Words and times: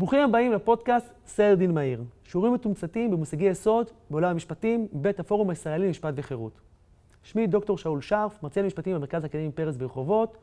ברוכים 0.00 0.20
הבאים 0.20 0.52
לפודקאסט 0.52 1.14
סדר 1.26 1.54
דין 1.54 1.74
מהיר. 1.74 2.04
שיעורים 2.24 2.54
מתומצתים 2.54 3.10
במושגי 3.10 3.44
יסוד 3.44 3.90
בעולם 4.10 4.30
המשפטים, 4.30 4.88
מבית 4.92 5.20
הפורום 5.20 5.50
הישראלי 5.50 5.86
למשפט 5.86 6.14
וחירות. 6.16 6.60
שמי 7.22 7.46
דוקטור 7.46 7.78
שאול 7.78 8.00
שרף, 8.00 8.42
מרצה 8.42 8.62
למשפטים 8.62 8.94
במרכז 8.94 9.24
האקדמי 9.24 9.50
פרס 9.52 9.76
ברחובות, 9.76 10.36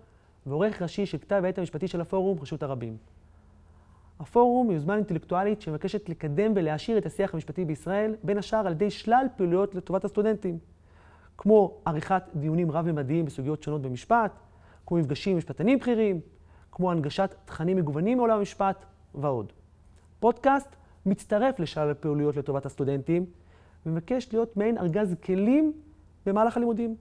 ועורך 0.45 0.81
ראשי 0.81 1.05
של 1.05 1.17
כתב 1.17 1.41
העת 1.45 1.57
המשפטי 1.57 1.87
של 1.87 2.01
הפורום, 2.01 2.37
רשות 2.41 2.63
הרבים. 2.63 2.97
הפורום 4.19 4.69
היא 4.69 4.75
יוזמה 4.75 4.95
אינטלקטואלית 4.95 5.61
שמבקשת 5.61 6.09
לקדם 6.09 6.51
ולהעשיר 6.55 6.97
את 6.97 7.05
השיח 7.05 7.33
המשפטי 7.33 7.65
בישראל, 7.65 8.15
בין 8.23 8.37
השאר 8.37 8.67
על 8.67 8.71
ידי 8.71 8.89
שלל 8.89 9.27
פעילויות 9.37 9.75
לטובת 9.75 10.05
הסטודנטים, 10.05 10.57
כמו 11.37 11.77
עריכת 11.85 12.23
דיונים 12.35 12.71
רב-ממדיים 12.71 13.25
בסוגיות 13.25 13.63
שונות 13.63 13.81
במשפט, 13.81 14.31
כמו 14.85 14.97
מפגשים 14.97 15.31
עם 15.31 15.37
משפטנים 15.37 15.79
בכירים, 15.79 16.19
כמו 16.71 16.91
הנגשת 16.91 17.35
תכנים 17.45 17.77
מגוונים 17.77 18.17
מעולם 18.17 18.37
המשפט 18.37 18.85
ועוד. 19.21 19.53
פודקאסט 20.19 20.75
מצטרף 21.05 21.59
לשלל 21.59 21.91
הפעילויות 21.91 22.37
לטובת 22.37 22.65
הסטודנטים, 22.65 23.25
ומבקש 23.85 24.33
להיות 24.33 24.57
מעין 24.57 24.77
ארגז 24.77 25.15
כלים 25.23 25.73
במהלך 26.25 26.57
הלימודים. 26.57 26.95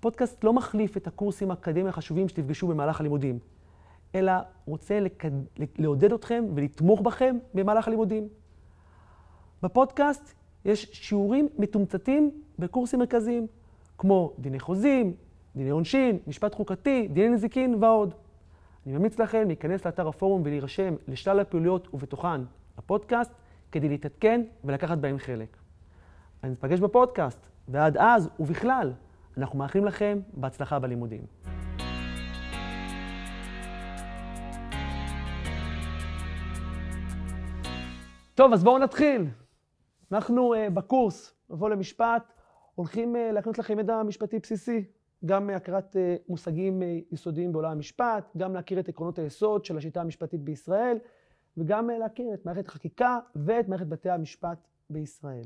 פודקאסט 0.00 0.44
לא 0.44 0.52
מחליף 0.52 0.96
את 0.96 1.06
הקורסים 1.06 1.50
האקדמיים 1.50 1.86
החשובים 1.86 2.28
שתפגשו 2.28 2.66
במהלך 2.66 3.00
הלימודים, 3.00 3.38
אלא 4.14 4.32
רוצה 4.66 5.00
לקד... 5.00 5.30
לעודד 5.78 6.12
אתכם 6.12 6.44
ולתמוך 6.54 7.00
בכם 7.00 7.36
במהלך 7.54 7.88
הלימודים. 7.88 8.28
בפודקאסט 9.62 10.34
יש 10.64 10.88
שיעורים 10.92 11.48
מתומצתים 11.58 12.30
בקורסים 12.58 12.98
מרכזיים, 12.98 13.46
כמו 13.98 14.32
דיני 14.38 14.60
חוזים, 14.60 15.14
דיני 15.56 15.70
עונשין, 15.70 16.18
משפט 16.26 16.54
חוקתי, 16.54 17.08
דיני 17.08 17.28
נזיקין 17.28 17.74
ועוד. 17.80 18.14
אני 18.88 18.96
ממליץ 18.96 19.18
לכם 19.18 19.44
להיכנס 19.46 19.84
לאתר 19.84 20.08
הפורום 20.08 20.42
ולהירשם 20.44 20.94
לשלל 21.08 21.40
הפעילויות 21.40 21.94
ובתוכן 21.94 22.40
הפודקאסט, 22.78 23.32
כדי 23.72 23.88
להתעדכן 23.88 24.42
ולקחת 24.64 24.98
בהם 24.98 25.18
חלק. 25.18 25.56
אני 26.44 26.52
נפגש 26.52 26.80
בפודקאסט, 26.80 27.46
ועד 27.68 27.96
אז 27.96 28.30
ובכלל, 28.40 28.92
אנחנו 29.36 29.58
מאחלים 29.58 29.84
לכם 29.84 30.18
בהצלחה 30.32 30.78
בלימודים. 30.78 31.20
טוב, 38.34 38.52
אז 38.52 38.64
בואו 38.64 38.78
נתחיל. 38.78 39.26
אנחנו 40.12 40.54
uh, 40.54 40.70
בקורס, 40.70 41.34
מבוא 41.50 41.70
למשפט, 41.70 42.32
הולכים 42.74 43.14
uh, 43.14 43.32
להקנות 43.32 43.58
לכם 43.58 43.78
ידע 43.78 44.02
משפטי 44.02 44.38
בסיסי, 44.38 44.84
גם 45.24 45.46
מהכרת 45.46 45.96
uh, 45.96 46.22
מושגים 46.28 46.82
uh, 46.82 47.14
יסודיים 47.14 47.52
בעולם 47.52 47.70
המשפט, 47.70 48.36
גם 48.36 48.54
להכיר 48.54 48.80
את 48.80 48.88
עקרונות 48.88 49.18
היסוד 49.18 49.64
של 49.64 49.76
השיטה 49.76 50.00
המשפטית 50.00 50.40
בישראל, 50.40 50.98
וגם 51.56 51.90
uh, 51.90 51.92
להכיר 51.92 52.34
את 52.34 52.46
מערכת 52.46 52.68
החקיקה 52.68 53.18
ואת 53.36 53.68
מערכת 53.68 53.86
בתי 53.86 54.10
המשפט 54.10 54.58
בישראל. 54.90 55.44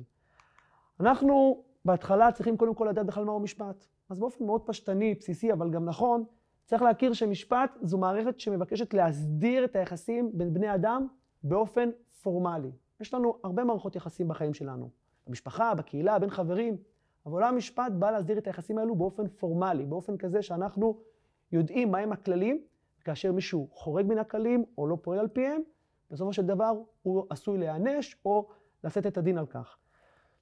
אנחנו 1.01 1.65
בהתחלה 1.85 2.33
צריכים 2.33 2.57
קודם 2.57 2.75
כל 2.75 2.87
לדעת 2.91 3.07
בכלל 3.07 3.25
מהו 3.25 3.41
משפט. 3.41 3.87
אז 4.09 4.19
באופן 4.19 4.45
מאוד 4.45 4.63
פשטני, 4.67 5.15
בסיסי, 5.15 5.53
אבל 5.53 5.71
גם 5.71 5.85
נכון, 5.85 6.25
צריך 6.65 6.83
להכיר 6.83 7.13
שמשפט 7.13 7.79
זו 7.83 7.99
מערכת 7.99 8.41
שמבקשת 8.41 8.95
להסדיר 8.95 9.65
את 9.65 9.77
היחסים 9.77 10.31
בין 10.35 10.55
בני 10.55 10.75
אדם 10.75 11.07
באופן 11.45 11.91
פורמלי. 12.23 12.71
יש 13.01 13.15
לנו 13.15 13.39
הרבה 13.45 13.65
מערכות 13.65 13.97
יחסים 13.97 14.29
בחיים 14.29 14.55
שלנו, 14.55 14.91
במשפחה, 15.27 15.75
בקהילה, 15.75 16.19
בין 16.19 16.31
חברים, 16.31 16.77
אבל 17.27 17.35
עולם 17.35 17.55
המשפט 17.55 17.93
בא 17.93 18.11
להסדיר 18.11 18.39
את 18.39 18.47
היחסים 18.47 18.79
האלו 18.79 18.97
באופן 18.97 19.29
פורמלי, 19.29 19.87
באופן 19.87 20.17
כזה 20.17 20.43
שאנחנו 20.43 20.99
יודעים 21.53 21.91
מהם 21.91 22.13
הכללים, 22.13 22.63
כאשר 23.05 23.33
מישהו 23.33 23.69
חורג 23.73 24.07
מן 24.07 24.19
הכללים 24.19 24.65
או 24.79 24.87
לא 24.87 24.99
פועל 25.03 25.19
על 25.19 25.29
פיהם, 25.29 25.61
בסופו 26.11 26.33
של 26.33 26.47
דבר 26.47 26.73
הוא 27.03 27.27
עשוי 27.31 27.59
להיענש 27.59 28.17
או 28.25 28.49
לשאת 28.85 29.07
את 29.07 29.19
הדין 29.19 29.39
על 29.39 29.47
כך. 29.47 29.79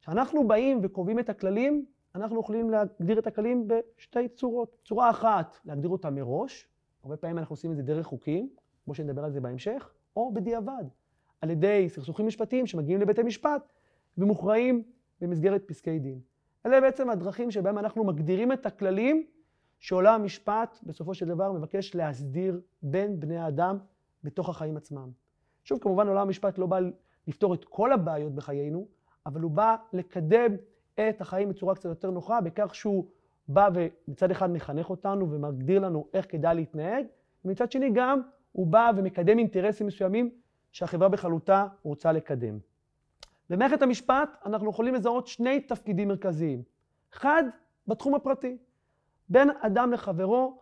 כשאנחנו 0.01 0.49
באים 0.49 0.81
וקובעים 0.83 1.19
את 1.19 1.29
הכללים, 1.29 1.87
אנחנו 2.15 2.41
יכולים 2.41 2.71
להגדיר 2.71 3.19
את 3.19 3.27
הכללים 3.27 3.69
בשתי 3.69 4.29
צורות. 4.29 4.77
צורה 4.85 5.11
אחת, 5.11 5.59
להגדיר 5.65 5.91
אותם 5.91 6.15
מראש, 6.15 6.69
הרבה 7.03 7.17
פעמים 7.17 7.39
אנחנו 7.39 7.53
עושים 7.53 7.71
את 7.71 7.77
זה 7.77 7.83
דרך 7.83 8.07
חוקים, 8.07 8.51
כמו 8.85 8.95
שנדבר 8.95 9.25
על 9.25 9.31
זה 9.31 9.41
בהמשך, 9.41 9.93
או 10.17 10.35
בדיעבד, 10.35 10.85
על 11.41 11.51
ידי 11.51 11.87
סכסוכים 11.89 12.27
משפטיים 12.27 12.67
שמגיעים 12.67 13.01
לבתי 13.01 13.23
משפט 13.23 13.73
ומוכרעים 14.19 14.83
במסגרת 15.21 15.63
פסקי 15.67 15.99
דין. 15.99 16.21
אלה 16.67 16.81
בעצם 16.81 17.11
הדרכים 17.11 17.51
שבהם 17.51 17.79
אנחנו 17.79 18.05
מגדירים 18.05 18.53
את 18.53 18.67
הכללים 18.67 19.27
שעולם 19.79 20.21
המשפט 20.21 20.79
בסופו 20.83 21.15
של 21.15 21.27
דבר 21.29 21.53
מבקש 21.53 21.95
להסדיר 21.95 22.61
בין 22.83 23.21
בני 23.21 23.39
האדם 23.39 23.79
בתוך 24.25 24.49
החיים 24.49 24.77
עצמם. 24.77 25.11
שוב, 25.65 25.79
כמובן 25.83 26.09
עולם 26.09 26.21
המשפט 26.21 26.59
לא 26.59 26.67
בא 26.67 26.79
לפתור 27.27 27.55
את 27.55 27.65
כל 27.65 27.93
הבעיות 27.93 28.35
בחיינו, 28.35 28.87
אבל 29.27 29.41
הוא 29.41 29.51
בא 29.51 29.77
לקדם 29.93 30.55
את 30.95 31.21
החיים 31.21 31.49
בצורה 31.49 31.75
קצת 31.75 31.89
יותר 31.89 32.11
נוחה, 32.11 32.41
בכך 32.41 32.75
שהוא 32.75 33.05
בא 33.49 33.69
ומצד 33.75 34.31
אחד 34.31 34.51
מחנך 34.51 34.91
אותנו 34.91 35.31
ומגדיר 35.31 35.81
לנו 35.81 36.07
איך 36.15 36.27
כדאי 36.29 36.55
להתנהג, 36.55 37.07
ומצד 37.45 37.73
שני 37.73 37.91
גם 37.95 38.21
הוא 38.53 38.67
בא 38.67 38.91
ומקדם 38.97 39.39
אינטרסים 39.39 39.87
מסוימים 39.87 40.31
שהחברה 40.73 41.09
בכללותה 41.09 41.67
רוצה 41.83 42.13
לקדם. 42.13 42.59
במערכת 43.51 43.83
המשפט 43.83 44.37
אנחנו 44.47 44.71
יכולים 44.71 44.95
לזהות 44.95 45.27
שני 45.27 45.61
תפקידים 45.61 46.09
מרכזיים. 46.09 46.63
אחד, 47.13 47.43
בתחום 47.87 48.15
הפרטי. 48.15 48.57
בין 49.29 49.51
אדם 49.61 49.93
לחברו, 49.93 50.59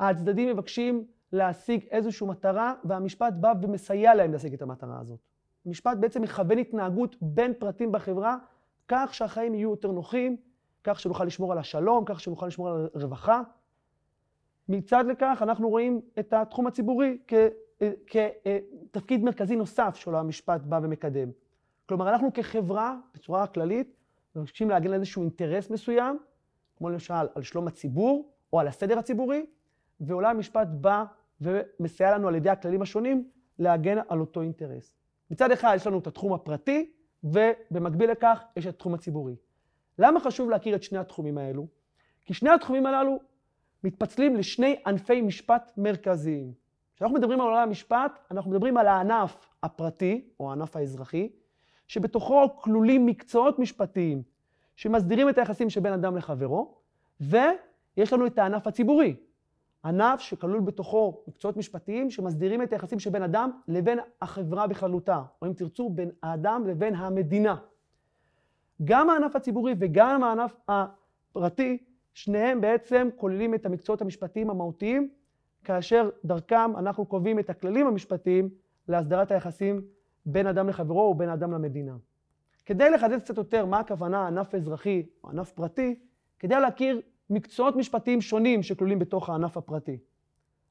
הצדדים 0.00 0.48
מבקשים 0.48 1.04
להשיג 1.32 1.86
איזושהי 1.90 2.26
מטרה, 2.26 2.74
והמשפט 2.84 3.32
בא 3.32 3.52
ומסייע 3.62 4.14
להם 4.14 4.32
להשיג 4.32 4.54
את 4.54 4.62
המטרה 4.62 5.00
הזאת. 5.00 5.18
המשפט 5.66 5.96
בעצם 6.00 6.22
מכוון 6.22 6.58
התנהגות 6.58 7.16
בין 7.20 7.52
פרטים 7.58 7.92
בחברה, 7.92 8.36
כך 8.88 9.14
שהחיים 9.14 9.54
יהיו 9.54 9.70
יותר 9.70 9.90
נוחים, 9.90 10.36
כך 10.84 11.00
שנוכל 11.00 11.24
לשמור 11.24 11.52
על 11.52 11.58
השלום, 11.58 12.04
כך 12.06 12.20
שנוכל 12.20 12.46
לשמור 12.46 12.68
על 12.68 12.88
הרווחה. 12.94 13.42
מצד 14.68 15.04
לכך 15.06 15.38
אנחנו 15.42 15.68
רואים 15.68 16.00
את 16.18 16.32
התחום 16.32 16.66
הציבורי 16.66 17.18
כתפקיד 18.06 19.24
מרכזי 19.24 19.56
נוסף 19.56 19.96
שעולם 19.96 20.18
המשפט 20.18 20.60
בא 20.60 20.80
ומקדם. 20.82 21.30
כלומר, 21.92 22.08
אנחנו 22.08 22.32
כחברה, 22.32 22.96
בצורה 23.14 23.46
כללית, 23.46 23.96
מבקשים 24.36 24.70
להגן 24.70 24.88
על 24.88 24.94
איזשהו 24.94 25.22
אינטרס 25.22 25.70
מסוים, 25.70 26.18
כמו 26.76 26.90
למשל 26.90 27.14
על 27.34 27.42
שלום 27.42 27.66
הציבור 27.66 28.32
או 28.52 28.60
על 28.60 28.68
הסדר 28.68 28.98
הציבורי, 28.98 29.46
ועולם 30.00 30.36
המשפט 30.36 30.68
בא 30.70 31.04
ומסייע 31.40 32.18
לנו 32.18 32.28
על 32.28 32.34
ידי 32.34 32.50
הכללים 32.50 32.82
השונים 32.82 33.30
להגן 33.58 33.98
על 34.08 34.20
אותו 34.20 34.42
אינטרס. 34.42 34.92
מצד 35.30 35.50
אחד 35.50 35.72
יש 35.76 35.86
לנו 35.86 35.98
את 35.98 36.06
התחום 36.06 36.32
הפרטי, 36.32 36.90
ובמקביל 37.24 38.10
לכך 38.10 38.42
יש 38.56 38.66
את 38.66 38.74
התחום 38.74 38.94
הציבורי. 38.94 39.36
למה 39.98 40.20
חשוב 40.20 40.50
להכיר 40.50 40.74
את 40.74 40.82
שני 40.82 40.98
התחומים 40.98 41.38
האלו? 41.38 41.66
כי 42.24 42.34
שני 42.34 42.50
התחומים 42.50 42.86
הללו 42.86 43.18
מתפצלים 43.84 44.36
לשני 44.36 44.76
ענפי 44.86 45.22
משפט 45.22 45.72
מרכזיים. 45.76 46.52
כשאנחנו 46.96 47.18
מדברים 47.18 47.40
על 47.40 47.46
עולם 47.46 47.68
המשפט, 47.68 48.18
אנחנו 48.30 48.50
מדברים 48.50 48.76
על 48.76 48.86
הענף 48.86 49.48
הפרטי, 49.62 50.28
או 50.40 50.50
הענף 50.50 50.76
האזרחי, 50.76 51.28
שבתוכו 51.88 52.56
כלולים 52.56 53.06
מקצועות 53.06 53.58
משפטיים 53.58 54.22
שמסדירים 54.76 55.28
את 55.28 55.38
היחסים 55.38 55.70
שבין 55.70 55.92
אדם 55.92 56.16
לחברו, 56.16 56.74
ויש 57.20 58.12
לנו 58.12 58.26
את 58.26 58.38
הענף 58.38 58.66
הציבורי, 58.66 59.16
ענף 59.84 60.20
שכלול 60.20 60.60
בתוכו 60.60 61.22
מקצועות 61.28 61.56
משפטיים 61.56 62.10
שמסדירים 62.10 62.62
את 62.62 62.72
היחסים 62.72 62.98
שבין 62.98 63.22
אדם 63.22 63.50
לבין 63.68 63.98
החברה 64.22 64.66
בכללותה, 64.66 65.22
או 65.42 65.46
אם 65.46 65.52
תרצו, 65.52 65.90
בין 65.90 66.10
האדם 66.22 66.66
לבין 66.66 66.94
המדינה. 66.94 67.56
גם 68.84 69.10
הענף 69.10 69.36
הציבורי 69.36 69.74
וגם 69.78 70.24
הענף 70.24 70.56
הפרטי, 70.68 71.78
שניהם 72.14 72.60
בעצם 72.60 73.08
כוללים 73.16 73.54
את 73.54 73.66
המקצועות 73.66 74.02
המשפטיים 74.02 74.50
המהותיים, 74.50 75.08
כאשר 75.64 76.10
דרכם 76.24 76.76
אנחנו 76.76 77.06
קובעים 77.06 77.38
את 77.38 77.50
הכללים 77.50 77.86
המשפטיים 77.86 78.48
להסדרת 78.88 79.30
היחסים 79.30 79.82
בין 80.26 80.46
אדם 80.46 80.68
לחברו 80.68 81.00
ובין 81.00 81.28
אדם 81.28 81.52
למדינה. 81.52 81.96
כדי 82.64 82.90
לחדד 82.90 83.20
קצת 83.20 83.36
יותר 83.36 83.66
מה 83.66 83.78
הכוונה 83.78 84.26
ענף 84.26 84.54
אזרחי 84.54 85.06
או 85.24 85.30
ענף 85.30 85.52
פרטי, 85.52 85.98
כדי 86.38 86.60
להכיר 86.60 87.00
מקצועות 87.30 87.76
משפטיים 87.76 88.20
שונים 88.20 88.62
שכלולים 88.62 88.98
בתוך 88.98 89.28
הענף 89.28 89.56
הפרטי. 89.56 89.98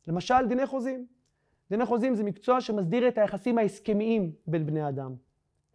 למשל, 0.07 0.47
דיני 0.47 0.65
חוזים. 0.65 1.05
דיני 1.69 1.85
חוזים 1.85 2.15
זה 2.15 2.23
מקצוע 2.23 2.61
שמסדיר 2.61 3.07
את 3.07 3.17
היחסים 3.17 3.57
ההסכמיים 3.57 4.31
בין 4.47 4.65
בני 4.65 4.89
אדם. 4.89 5.15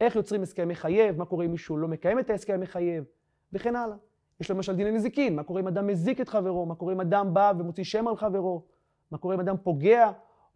איך 0.01 0.17
יוצרים 0.17 0.43
הסכם 0.43 0.69
מחייב, 0.69 1.19
מה 1.19 1.25
קורה 1.25 1.45
אם 1.45 1.51
מישהו 1.51 1.77
לא 1.77 1.89
מקיים 1.89 2.19
את 2.19 2.31
ההסכם 2.31 2.55
המחייב, 2.55 3.05
וכן 3.53 3.77
הלאה. 3.77 3.97
יש 4.41 4.51
למשל 4.51 4.77
דיני 4.77 4.91
נזיקין, 4.91 5.37
מה 5.37 5.43
קורה 5.43 5.61
אם 5.61 5.69
אדם 5.69 5.87
מזיק 5.87 6.21
את 6.21 6.29
חברו, 6.29 6.67
מה 6.67 6.75
קורה 6.75 6.93
אם 6.93 7.01
אדם 7.01 7.35
בא 7.35 7.53
ומוציא 7.59 7.85
שם 7.85 8.09
על 8.09 8.17
חברו, 8.17 8.63
מה 9.11 9.19
קורה 9.19 9.35
אם 9.35 9.41
אדם 9.41 9.57
פוגע 9.63 10.11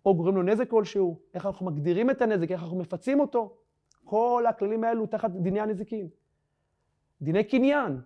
או 0.07 0.17
גורם 0.17 0.37
לו 0.37 0.43
נזק 0.43 0.69
כלשהו, 0.69 1.19
איך 1.35 1.47
אנחנו 1.47 1.67
מגדירים 1.67 2.11
את 2.11 2.23
הנזק, 2.23 2.51
איך 2.51 2.63
אנחנו 2.63 2.79
מפצים 2.79 3.21
אותו. 3.21 3.57
כל 4.05 4.45
הכללים 4.49 4.85
האלו 4.85 5.07
תחת 5.07 5.31
דיני 5.31 5.61
הנזיקין. 5.61 6.09
דיני 7.23 7.45
קניין, 7.45 8.01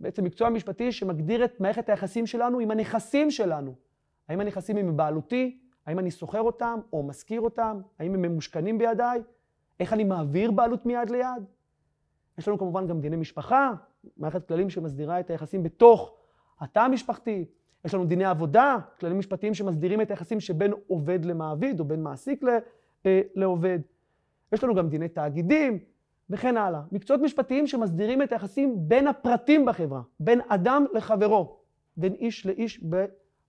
בעצם 0.00 0.24
מקצוע 0.24 0.50
משפטי 0.50 0.92
שמגדיר 0.92 1.44
את 1.44 1.60
מערכת 1.60 1.88
היחסים 1.88 2.26
שלנו 2.26 2.58
עם 2.58 2.70
הנכסים 2.70 3.30
שלנו. 3.30 3.74
האם 4.28 4.40
הנכסים 4.40 4.76
הם 4.76 4.92
בבעלותי, 4.92 5.58
האם 5.86 5.98
אני 5.98 6.10
שוכר 6.10 6.40
אותם 6.40 6.80
או 6.92 7.02
משכיר 7.02 7.40
אותם? 7.40 7.80
האם 7.98 8.14
הם 8.14 8.22
ממושכנים 8.22 8.78
בידיי? 8.78 9.22
איך 9.80 9.92
אני 9.92 10.04
מעביר 10.04 10.50
בעלות 10.50 10.86
מיד 10.86 11.10
ליד? 11.10 11.44
יש 12.38 12.48
לנו 12.48 12.58
כמובן 12.58 12.86
גם 12.86 13.00
דיני 13.00 13.16
משפחה, 13.16 13.72
מערכת 14.16 14.48
כללים 14.48 14.70
שמסדירה 14.70 15.20
את 15.20 15.30
היחסים 15.30 15.62
בתוך 15.62 16.14
התא 16.60 16.78
המשפחתי. 16.78 17.44
יש 17.84 17.94
לנו 17.94 18.04
דיני 18.04 18.24
עבודה, 18.24 18.76
כללים 19.00 19.18
משפטיים 19.18 19.54
שמסדירים 19.54 20.00
את 20.00 20.10
היחסים 20.10 20.40
שבין 20.40 20.72
עובד 20.86 21.24
למעביד 21.24 21.80
או 21.80 21.84
בין 21.84 22.02
מעסיק 22.02 22.44
אה, 23.06 23.20
לעובד. 23.34 23.78
יש 24.52 24.64
לנו 24.64 24.74
גם 24.74 24.88
דיני 24.88 25.08
תאגידים 25.08 25.78
וכן 26.30 26.56
הלאה. 26.56 26.80
מקצועות 26.92 27.22
משפטיים 27.22 27.66
שמסדירים 27.66 28.22
את 28.22 28.32
היחסים 28.32 28.76
בין 28.78 29.06
הפרטים 29.06 29.66
בחברה, 29.66 30.02
בין 30.20 30.40
אדם 30.48 30.84
לחברו, 30.94 31.56
בין 31.96 32.14
איש 32.14 32.46
לאיש 32.46 32.84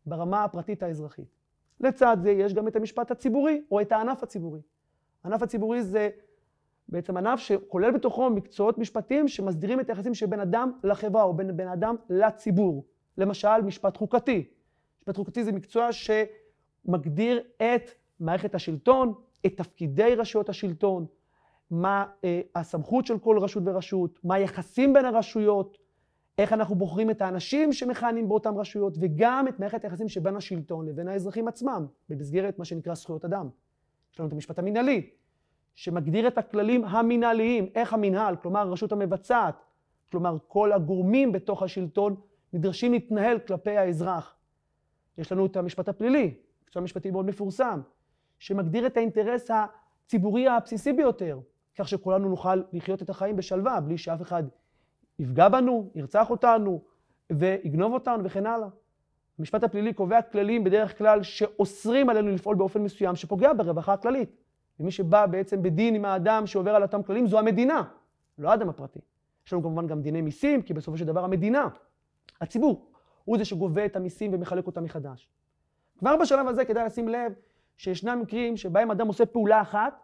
ברמה 0.06 0.44
הפרטית 0.44 0.84
האזרחית. 0.84 1.28
לצד 1.80 2.18
זה 2.22 2.32
יש 2.32 2.54
גם 2.54 2.68
את 2.68 2.76
המשפט 2.76 3.12
הציבורי 3.12 3.62
או 3.72 3.82
את 3.82 3.92
הענף 3.92 4.24
הציבורי. 4.24 4.60
הענף 5.24 5.42
הציבורי 5.42 5.84
זה 5.84 6.10
בעצם 6.90 7.18
ענף 7.18 7.40
שכולל 7.40 7.92
בתוכו 7.92 8.30
מקצועות 8.30 8.78
משפטיים 8.78 9.28
שמסדירים 9.28 9.80
את 9.80 9.90
היחסים 9.90 10.14
שבין 10.14 10.40
אדם 10.40 10.72
לחברה 10.84 11.24
או 11.24 11.34
בין 11.34 11.58
בן 11.58 11.68
אדם 11.68 11.96
לציבור. 12.10 12.84
למשל, 13.20 13.62
משפט 13.66 13.98
חוקתי. 13.98 14.44
משפט 15.00 15.16
חוקתי 15.18 15.44
זה 15.44 15.52
מקצוע 15.52 15.90
שמגדיר 15.92 17.44
את 17.58 17.92
מערכת 18.20 18.56
השלטון, 18.56 19.14
את 19.46 19.58
תפקידי 19.58 20.16
רשויות 20.16 20.50
השלטון, 20.50 21.06
מה 21.72 22.06
אה, 22.24 22.42
הסמכות 22.56 23.06
של 23.06 23.20
כל 23.20 23.38
רשות 23.42 23.64
ורשות, 23.66 24.20
מה 24.24 24.36
היחסים 24.36 24.94
בין 24.94 25.06
הרשויות, 25.06 25.78
איך 26.38 26.54
אנחנו 26.54 26.76
בוחרים 26.76 27.10
את 27.10 27.22
האנשים 27.22 27.74
שמכהנים 27.74 28.30
באותן 28.30 28.54
רשויות, 28.56 28.98
וגם 29.00 29.48
את 29.48 29.60
מערכת 29.60 29.84
היחסים 29.84 30.10
שבין 30.10 30.36
השלטון 30.36 30.86
לבין 30.86 31.08
האזרחים 31.08 31.48
עצמם, 31.48 31.86
במסגרת 32.10 32.60
מה 32.60 32.66
שנקרא 32.66 32.96
זכויות 32.96 33.26
אדם. 33.26 33.50
יש 34.14 34.20
לנו 34.20 34.28
את 34.28 34.34
המשפט 34.34 34.60
המינהלי, 34.60 35.10
שמגדיר 35.76 36.28
את 36.28 36.38
הכללים 36.38 36.86
המינהליים, 36.86 37.70
איך 37.76 37.94
המינהל, 37.94 38.36
כלומר 38.36 38.60
הרשות 38.60 38.92
המבצעת, 38.92 39.56
כלומר 40.12 40.38
כל 40.48 40.72
הגורמים 40.72 41.32
בתוך 41.32 41.64
השלטון, 41.64 42.16
נדרשים 42.54 42.92
להתנהל 42.92 43.40
כלפי 43.40 43.78
האזרח. 43.78 44.36
יש 45.18 45.32
לנו 45.32 45.46
את 45.46 45.58
המשפט 45.58 45.90
הפלילי, 45.90 46.34
מקצוע 46.64 46.82
משפטי 46.82 47.12
מאוד 47.12 47.26
מפורסם, 47.26 47.82
שמגדיר 48.40 48.88
את 48.88 48.98
האינטרס 48.98 49.52
הציבורי 49.52 50.48
הבסיסי 50.48 50.94
ביותר, 50.94 51.40
כך 51.76 51.88
שכולנו 51.88 52.30
נוכל 52.30 52.62
לחיות 52.74 53.02
את 53.02 53.10
החיים 53.10 53.36
בשלווה, 53.36 53.80
בלי 53.80 53.98
שאף 53.98 54.22
אחד 54.22 54.44
יפגע 55.20 55.50
בנו, 55.50 55.92
ירצח 55.96 56.30
אותנו 56.30 56.82
ויגנוב 57.30 57.94
אותנו 57.94 58.24
וכן 58.24 58.46
הלאה. 58.46 58.68
המשפט 59.40 59.64
הפלילי 59.64 59.94
קובע 59.94 60.22
כללים 60.22 60.64
בדרך 60.64 60.98
כלל 60.98 61.24
שאוסרים 61.24 62.10
עלינו 62.10 62.32
לפעול 62.32 62.56
באופן 62.56 62.82
מסוים 62.82 63.16
שפוגע 63.16 63.54
ברווחה 63.54 63.94
הכללית. 63.94 64.36
ומי 64.80 64.92
שבא 64.92 65.26
בעצם 65.26 65.62
בדין 65.62 65.96
עם 65.96 66.06
האדם 66.06 66.48
שעובר 66.48 66.76
על 66.76 66.82
אותם 66.82 67.04
כללים 67.04 67.28
זו 67.28 67.40
המדינה, 67.40 67.84
לא 68.38 68.52
האדם 68.52 68.70
הפרטי. 68.70 69.00
יש 69.48 69.54
לנו 69.54 69.64
כמובן 69.64 69.88
גם 69.88 70.02
דיני 70.02 70.22
מיסים, 70.22 70.62
כי 70.62 70.74
בסופו 70.74 70.98
של 70.98 71.06
דבר 71.06 71.24
המדינה, 71.24 71.68
הציבור, 72.42 72.86
הוא 73.26 73.38
זה 73.38 73.46
שגובה 73.46 73.86
את 73.86 73.96
המיסים 73.96 74.34
ומחלק 74.34 74.68
אותם 74.68 74.84
מחדש. 74.84 75.30
כבר 76.00 76.18
בשלב 76.18 76.48
הזה 76.48 76.66
כדאי 76.66 76.86
לשים 76.86 77.08
לב 77.08 77.34
שישנם 77.78 78.20
מקרים 78.22 78.58
שבהם 78.58 78.92
אדם 78.92 79.08
עושה 79.08 79.26
פעולה 79.26 79.62
אחת, 79.62 80.04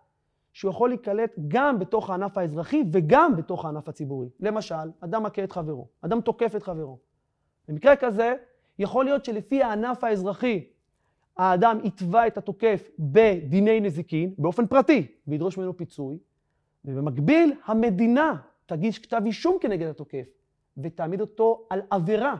שהוא 0.53 0.71
יכול 0.71 0.89
להיקלט 0.89 1.35
גם 1.47 1.79
בתוך 1.79 2.09
הענף 2.09 2.37
האזרחי 2.37 2.83
וגם 2.91 3.35
בתוך 3.35 3.65
הענף 3.65 3.89
הציבורי. 3.89 4.29
למשל, 4.39 4.75
אדם 4.99 5.23
מכה 5.23 5.43
את 5.43 5.51
חברו, 5.51 5.87
אדם 6.01 6.21
תוקף 6.21 6.55
את 6.55 6.63
חברו. 6.63 6.97
במקרה 7.67 7.95
כזה, 7.95 8.35
יכול 8.79 9.05
להיות 9.05 9.25
שלפי 9.25 9.63
הענף 9.63 10.03
האזרחי, 10.03 10.67
האדם 11.37 11.79
יתבע 11.83 12.27
את 12.27 12.37
התוקף 12.37 12.89
בדיני 12.99 13.79
נזיקין, 13.79 14.33
באופן 14.37 14.67
פרטי, 14.67 15.07
וידרוש 15.27 15.57
ממנו 15.57 15.77
פיצוי, 15.77 16.17
ובמקביל, 16.85 17.53
המדינה 17.65 18.35
תגיש 18.65 18.99
כתב 18.99 19.21
אישום 19.25 19.57
כנגד 19.61 19.87
התוקף, 19.87 20.25
ותעמיד 20.77 21.21
אותו 21.21 21.67
על 21.69 21.81
עבירה 21.89 22.35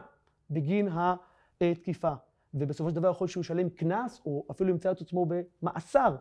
בגין 0.50 0.90
התקיפה. 1.62 2.14
ובסופו 2.54 2.90
של 2.90 2.96
דבר 2.96 3.10
יכול 3.10 3.28
שהוא 3.28 3.42
ישלם 3.42 3.70
קנס, 3.70 4.22
או 4.26 4.46
אפילו 4.52 4.70
ימצא 4.70 4.92
את 4.92 5.02
עצמו 5.02 5.26
במאסר 5.26 6.16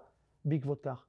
בעקבות 0.45 0.81
כך. 0.81 1.07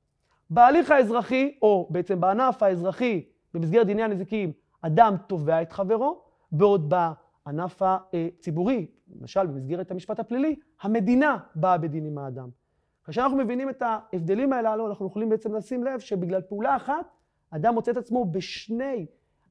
בהליך 0.50 0.92
האזרחי, 0.92 1.58
או 1.62 1.88
בעצם 1.90 2.22
בענף 2.22 2.64
האזרחי, 2.64 3.26
במסגרת 3.54 3.88
דיני 3.88 4.04
הנזיקים, 4.04 4.52
אדם 4.82 5.16
תובע 5.28 5.62
את 5.62 5.72
חברו, 5.72 6.22
בעוד 6.52 6.94
בענף 7.46 7.82
הציבורי, 7.82 8.88
למשל 9.20 9.48
במסגרת 9.48 9.92
המשפט 9.92 10.20
הפלילי, 10.20 10.56
המדינה 10.82 11.38
באה 11.56 11.78
בדין 11.78 12.06
עם 12.06 12.18
האדם. 12.18 12.50
כאשר 13.04 13.22
אנחנו 13.22 13.38
מבינים 13.38 13.70
את 13.70 13.82
ההבדלים 13.82 14.54
הללו, 14.54 14.88
אנחנו 14.88 15.08
יכולים 15.08 15.30
בעצם 15.30 15.56
לשים 15.56 15.84
לב 15.84 16.00
שבגלל 16.00 16.42
פעולה 16.42 16.76
אחת, 16.76 17.06
אדם 17.50 17.74
מוצא 17.74 17.92
את 17.92 17.98
עצמו 17.98 18.26
בשני 18.26 19.06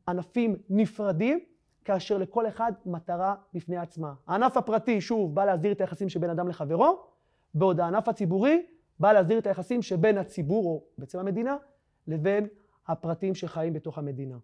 ענפים 0.09 0.56
נפרדים, 0.71 1.41
כאשר 1.85 2.19
לכל 2.19 2.49
אחד 2.49 2.73
מטרה 2.87 3.35
בפני 3.55 3.77
עצמה. 3.77 4.15
הענף 4.27 4.56
הפרטי, 4.56 5.01
שוב, 5.01 5.35
בא 5.35 5.45
להסדיר 5.45 5.73
את 5.73 5.81
היחסים 5.81 6.09
שבין 6.09 6.31
אדם 6.31 6.49
לחברו, 6.49 7.03
בעוד 7.55 7.81
הענף 7.81 8.09
הציבורי 8.09 8.67
בא 9.01 9.12
להסדיר 9.12 9.39
את 9.39 9.47
היחסים 9.47 9.83
שבין 9.83 10.19
הציבור, 10.19 10.67
או 10.67 10.85
בעצם 10.99 11.19
המדינה, 11.19 11.56
לבין 12.06 12.47
הפרטים 12.87 13.35
שחיים 13.35 13.73
בתוך 13.73 13.99
המדינה. 13.99 14.37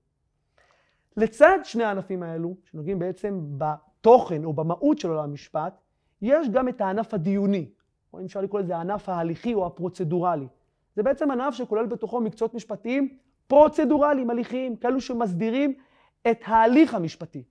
לצד 1.17 1.59
שני 1.65 1.85
הענפים 1.85 2.23
האלו, 2.23 2.55
שנוגעים 2.65 2.99
בעצם 2.99 3.41
בתוכן 3.59 4.45
או 4.45 4.53
במהות 4.53 4.99
של 4.99 5.09
עולם 5.09 5.25
המשפט, 5.25 5.81
יש 6.23 6.49
גם 6.49 6.69
את 6.69 6.81
הענף 6.81 7.15
הדיוני, 7.15 7.71
או 8.12 8.21
אם 8.21 8.25
אפשר 8.25 8.41
לקרוא 8.41 8.61
לזה 8.61 8.77
הענף 8.77 9.09
ההליכי 9.09 9.55
או 9.55 9.67
הפרוצדורלי. 9.67 10.47
זה 10.97 11.03
בעצם 11.03 11.31
ענף 11.31 11.55
שכולל 11.55 11.87
בתוכו 11.87 12.21
מקצועות 12.21 12.55
משפטיים 12.55 13.19
פרוצדורליים, 13.50 14.31
הליכיים, 14.31 14.76
כאלו 14.76 15.00
שמסדירים 15.00 15.75
את 16.31 16.41
ההליך 16.44 16.94
המשפטי. 16.94 17.43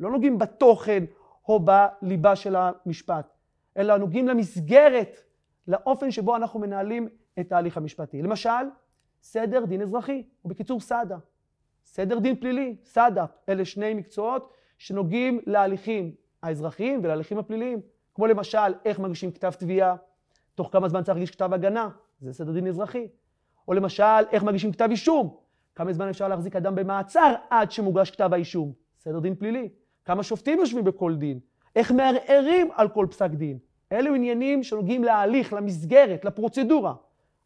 לא 0.00 0.10
נוגעים 0.10 0.38
בתוכן 0.38 1.04
או 1.48 1.60
בליבה 1.60 2.36
של 2.36 2.56
המשפט, 2.56 3.34
אלא 3.76 3.96
נוגעים 3.96 4.28
למסגרת 4.28 5.16
לאופן 5.68 6.10
שבו 6.10 6.36
אנחנו 6.36 6.60
מנהלים 6.60 7.08
את 7.40 7.52
ההליך 7.52 7.76
המשפטי. 7.76 8.22
למשל, 8.22 8.50
סדר 9.22 9.64
דין 9.64 9.82
אזרחי, 9.82 10.22
או 10.44 10.48
בקיצור 10.48 10.80
סד"א. 10.80 11.16
סדר 11.84 12.18
דין 12.18 12.36
פלילי, 12.36 12.76
סד"א, 12.84 13.24
אלה 13.48 13.64
שני 13.64 13.94
מקצועות 13.94 14.52
שנוגעים 14.78 15.40
להליכים 15.46 16.14
האזרחיים 16.42 17.00
ולהליכים 17.02 17.38
הפליליים. 17.38 17.80
כמו 18.14 18.26
למשל, 18.26 18.74
איך 18.84 18.98
מגישים 18.98 19.30
כתב 19.30 19.50
תביעה, 19.50 19.96
תוך 20.54 20.68
כמה 20.72 20.88
זמן 20.88 21.02
צריך 21.02 21.16
להגיש 21.16 21.30
כתב 21.30 21.52
הגנה, 21.52 21.88
זה 22.20 22.32
סדר 22.32 22.52
דין 22.52 22.66
אזרחי. 22.66 23.08
או 23.68 23.72
למשל, 23.72 24.24
איך 24.32 24.42
מגישים 24.42 24.72
כתב 24.72 24.88
אישום, 24.90 25.45
כמה 25.76 25.92
זמן 25.92 26.08
אפשר 26.08 26.28
להחזיק 26.28 26.56
אדם 26.56 26.74
במעצר 26.74 27.34
עד 27.50 27.70
שמוגש 27.70 28.10
כתב 28.10 28.30
האישום, 28.32 28.72
סדר 28.98 29.20
דין 29.20 29.34
פלילי. 29.34 29.68
כמה 30.04 30.22
שופטים 30.22 30.58
יושבים 30.58 30.84
בכל 30.84 31.16
דין, 31.16 31.38
איך 31.76 31.92
מערערים 31.92 32.68
על 32.74 32.88
כל 32.88 33.06
פסק 33.10 33.30
דין. 33.30 33.58
אלו 33.92 34.14
עניינים 34.14 34.62
שנוגעים 34.62 35.04
להליך, 35.04 35.52
למסגרת, 35.52 36.24
לפרוצדורה, 36.24 36.94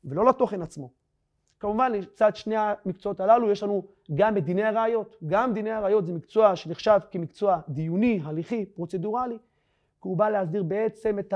ולא 0.05 0.27
לתוכן 0.27 0.63
עצמו. 0.63 0.91
כמובן, 1.61 1.93
לצד 1.93 2.37
שני 2.37 2.55
המקצועות 2.57 3.21
הללו 3.21 3.51
יש 3.51 3.63
לנו 3.63 3.85
גם 4.15 4.37
את 4.37 4.45
דיני 4.45 4.63
הראיות. 4.63 5.17
גם 5.27 5.53
דיני 5.53 5.71
הראיות 5.71 6.07
זה 6.07 6.13
מקצוע 6.13 6.57
שנחשב 6.57 6.99
כמקצוע 7.11 7.61
דיוני, 7.69 8.21
הליכי, 8.25 8.67
פרוצדורלי, 8.67 9.39
כי 10.03 10.09
הוא 10.09 10.17
בא 10.17 10.29
להסדיר 10.29 10.63
בעצם 10.63 11.19
את 11.19 11.35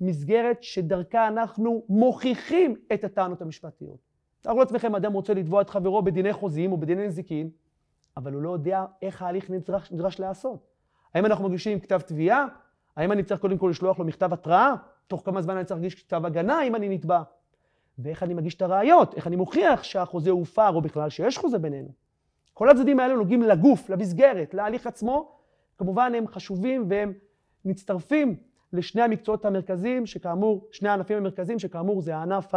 המסגרת 0.00 0.62
שדרכה 0.62 1.28
אנחנו 1.28 1.82
מוכיחים 1.88 2.76
את 2.94 3.04
הטענות 3.04 3.42
המשפטיות. 3.42 4.09
תארו 4.40 4.58
לעצמכם, 4.58 4.94
אדם 4.94 5.12
רוצה 5.12 5.34
לתבוע 5.34 5.62
את 5.62 5.70
חברו 5.70 6.02
בדיני 6.02 6.32
חוזים 6.32 6.72
או 6.72 6.76
בדיני 6.76 7.06
נזיקין, 7.06 7.50
אבל 8.16 8.32
הוא 8.32 8.42
לא 8.42 8.50
יודע 8.50 8.84
איך 9.02 9.22
ההליך 9.22 9.50
נדרש, 9.50 9.92
נדרש 9.92 10.20
לעשות. 10.20 10.66
האם 11.14 11.26
אנחנו 11.26 11.48
מגישים 11.48 11.80
כתב 11.80 12.00
תביעה? 12.00 12.46
האם 12.96 13.12
אני 13.12 13.22
צריך 13.22 13.40
קודם 13.40 13.58
כל 13.58 13.68
לשלוח 13.70 13.98
לו 13.98 14.04
מכתב 14.04 14.32
התראה? 14.32 14.74
תוך 15.06 15.22
כמה 15.24 15.42
זמן 15.42 15.56
אני 15.56 15.64
צריך 15.64 15.80
להגיש 15.80 15.94
כתב 15.94 16.26
הגנה 16.26 16.62
אם 16.62 16.74
אני 16.74 16.88
נתבע? 16.88 17.22
ואיך 17.98 18.22
אני 18.22 18.34
מגיש 18.34 18.54
את 18.54 18.62
הראיות? 18.62 19.14
איך 19.14 19.26
אני 19.26 19.36
מוכיח 19.36 19.82
שהחוזה 19.82 20.30
הופר 20.30 20.68
או 20.74 20.80
בכלל 20.80 21.10
שיש 21.10 21.38
חוזה 21.38 21.58
בינינו? 21.58 21.88
כל 22.54 22.68
הצדדים 22.70 23.00
האלה 23.00 23.14
נוגעים 23.14 23.42
לגוף, 23.42 23.90
למסגרת, 23.90 24.54
להליך 24.54 24.86
עצמו. 24.86 25.32
כמובן 25.78 26.12
הם 26.14 26.28
חשובים 26.28 26.86
והם 26.88 27.12
מצטרפים 27.64 28.36
לשני 28.72 29.02
המקצועות 29.02 29.44
המרכזיים, 29.44 30.06
שכאמור, 30.06 30.68
שני 30.72 30.88
הענפים 30.88 31.16
המרכזיים, 31.16 31.58
שכאמור 31.58 32.00
זה 32.00 32.16
הענף 32.16 32.54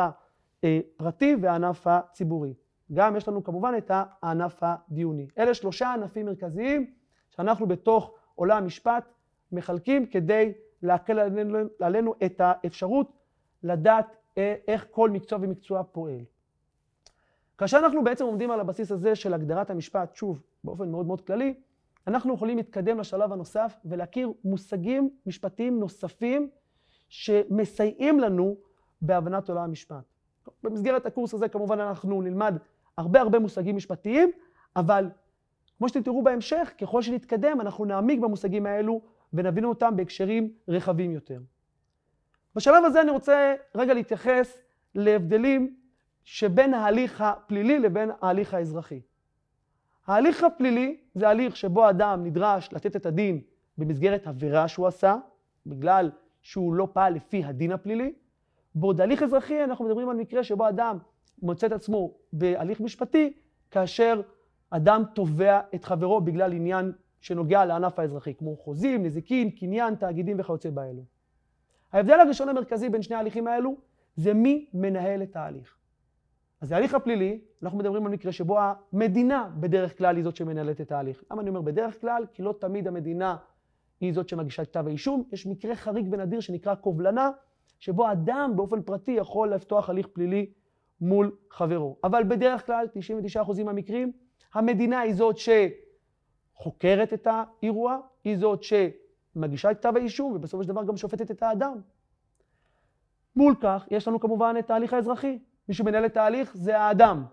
הפרטי 0.63 1.35
והענף 1.41 1.87
הציבורי. 1.87 2.53
גם 2.93 3.15
יש 3.15 3.27
לנו 3.27 3.43
כמובן 3.43 3.73
את 3.77 3.91
הענף 3.93 4.59
הדיוני. 4.61 5.27
אלה 5.37 5.53
שלושה 5.53 5.93
ענפים 5.93 6.25
מרכזיים 6.25 6.93
שאנחנו 7.29 7.67
בתוך 7.67 8.13
עולם 8.35 8.63
המשפט 8.63 9.13
מחלקים 9.51 10.05
כדי 10.05 10.53
להקל 10.81 11.19
עלינו, 11.19 11.59
עלינו 11.79 12.13
את 12.25 12.41
האפשרות 12.41 13.11
לדעת 13.63 14.15
אה, 14.37 14.55
איך 14.67 14.85
כל 14.91 15.09
מקצוע 15.09 15.39
ומקצוע 15.41 15.83
פועל. 15.83 16.19
כאשר 17.57 17.77
אנחנו 17.77 18.03
בעצם 18.03 18.25
עומדים 18.25 18.51
על 18.51 18.59
הבסיס 18.59 18.91
הזה 18.91 19.15
של 19.15 19.33
הגדרת 19.33 19.69
המשפט, 19.69 20.15
שוב, 20.15 20.41
באופן 20.63 20.91
מאוד 20.91 21.05
מאוד 21.05 21.21
כללי, 21.21 21.53
אנחנו 22.07 22.33
יכולים 22.33 22.57
להתקדם 22.57 22.99
לשלב 22.99 23.33
הנוסף 23.33 23.79
ולהכיר 23.85 24.31
מושגים 24.43 25.09
משפטיים 25.25 25.79
נוספים 25.79 26.49
שמסייעים 27.09 28.19
לנו 28.19 28.55
בהבנת 29.01 29.49
עולם 29.49 29.63
המשפט. 29.63 30.12
במסגרת 30.63 31.05
הקורס 31.05 31.33
הזה 31.33 31.47
כמובן 31.47 31.79
אנחנו 31.79 32.21
נלמד 32.21 32.57
הרבה 32.97 33.21
הרבה 33.21 33.39
מושגים 33.39 33.75
משפטיים, 33.75 34.31
אבל 34.75 35.09
כמו 35.77 35.89
שאתם 35.89 36.01
תראו 36.01 36.23
בהמשך, 36.23 36.73
ככל 36.81 37.01
שנתקדם 37.01 37.61
אנחנו 37.61 37.85
נעמיק 37.85 38.19
במושגים 38.19 38.65
האלו 38.65 39.01
ונבין 39.33 39.65
אותם 39.65 39.95
בהקשרים 39.95 40.51
רחבים 40.67 41.11
יותר. 41.11 41.39
בשלב 42.55 42.85
הזה 42.85 43.01
אני 43.01 43.11
רוצה 43.11 43.55
רגע 43.75 43.93
להתייחס 43.93 44.57
להבדלים 44.95 45.75
שבין 46.23 46.73
ההליך 46.73 47.21
הפלילי 47.21 47.79
לבין 47.79 48.11
ההליך 48.21 48.53
האזרחי. 48.53 49.01
ההליך 50.07 50.43
הפלילי 50.43 50.97
זה 51.15 51.29
הליך 51.29 51.55
שבו 51.55 51.89
אדם 51.89 52.23
נדרש 52.23 52.69
לתת 52.73 52.95
את 52.95 53.05
הדין 53.05 53.41
במסגרת 53.77 54.27
עבירה 54.27 54.67
שהוא 54.67 54.87
עשה, 54.87 55.15
בגלל 55.65 56.11
שהוא 56.41 56.73
לא 56.73 56.87
פעל 56.93 57.13
לפי 57.13 57.43
הדין 57.43 57.71
הפלילי. 57.71 58.13
בעוד 58.75 59.01
הליך 59.01 59.23
אזרחי 59.23 59.63
אנחנו 59.63 59.85
מדברים 59.85 60.09
על 60.09 60.15
מקרה 60.15 60.43
שבו 60.43 60.69
אדם 60.69 60.97
מוצא 61.41 61.67
את 61.67 61.71
עצמו 61.71 62.13
בהליך 62.33 62.81
משפטי, 62.81 63.33
כאשר 63.71 64.21
אדם 64.69 65.03
תובע 65.15 65.59
את 65.75 65.85
חברו 65.85 66.21
בגלל 66.21 66.53
עניין 66.53 66.91
שנוגע 67.21 67.65
לענף 67.65 67.99
האזרחי, 67.99 68.33
כמו 68.33 68.57
חוזים, 68.57 69.03
נזיקין, 69.03 69.49
קניין, 69.49 69.95
תאגידים 69.95 70.39
וכיוצא 70.39 70.69
באלו. 70.69 71.03
ההבדל 71.93 72.19
הראשון 72.19 72.49
המרכזי 72.49 72.89
בין 72.89 73.01
שני 73.01 73.15
ההליכים 73.15 73.47
האלו 73.47 73.75
זה 74.15 74.33
מי 74.33 74.65
מנהל 74.73 75.23
את 75.23 75.35
ההליך. 75.35 75.77
אז 76.61 76.71
ההליך 76.71 76.93
הפלילי, 76.93 77.41
אנחנו 77.63 77.77
מדברים 77.77 78.05
על 78.05 78.11
מקרה 78.11 78.31
שבו 78.31 78.59
המדינה 78.59 79.49
בדרך 79.59 79.97
כלל 79.97 80.15
היא 80.15 80.23
זאת 80.23 80.35
שמנהלת 80.35 80.81
את 80.81 80.91
ההליך. 80.91 81.23
למה 81.31 81.41
אני 81.41 81.49
אומר 81.49 81.61
בדרך 81.61 82.01
כלל? 82.01 82.25
כי 82.33 82.41
לא 82.41 82.55
תמיד 82.59 82.87
המדינה 82.87 83.35
היא 84.01 84.13
זאת 84.13 84.29
שמגישה 84.29 84.65
כתב 84.65 84.87
האישום. 84.87 85.23
יש 85.31 85.47
מקרה 85.47 85.75
חריג 85.75 86.07
ונדיר 86.11 86.39
שנקרא 86.39 86.75
קובלנה, 86.75 87.31
שבו 87.83 88.11
אדם 88.11 88.51
באופן 88.55 88.81
פרטי 88.81 89.11
יכול 89.11 89.53
לפתוח 89.53 89.89
הליך 89.89 90.07
פלילי 90.07 90.51
מול 91.01 91.35
חברו. 91.49 91.97
אבל 92.03 92.23
בדרך 92.23 92.65
כלל, 92.65 92.87
99% 93.43 93.63
מהמקרים, 93.63 94.11
המדינה 94.53 94.99
היא 94.99 95.13
זאת 95.13 95.35
שחוקרת 95.37 97.13
את 97.13 97.27
האירוע, 97.31 97.97
היא 98.23 98.37
זאת 98.37 98.63
שמגישה 98.63 99.71
את 99.71 99.77
כתב 99.77 99.93
האישום, 99.95 100.33
ובסופו 100.33 100.63
של 100.63 100.69
דבר 100.69 100.83
גם 100.83 100.97
שופטת 100.97 101.31
את 101.31 101.43
האדם. 101.43 101.81
מול 103.35 103.55
כך, 103.61 103.87
יש 103.91 104.07
לנו 104.07 104.19
כמובן 104.19 104.55
את 104.59 104.71
ההליך 104.71 104.93
האזרחי. 104.93 105.39
מי 105.69 105.73
שמנהל 105.73 106.05
את 106.05 106.17
ההליך 106.17 106.57
זה 106.57 106.79
האדם. 106.79 107.25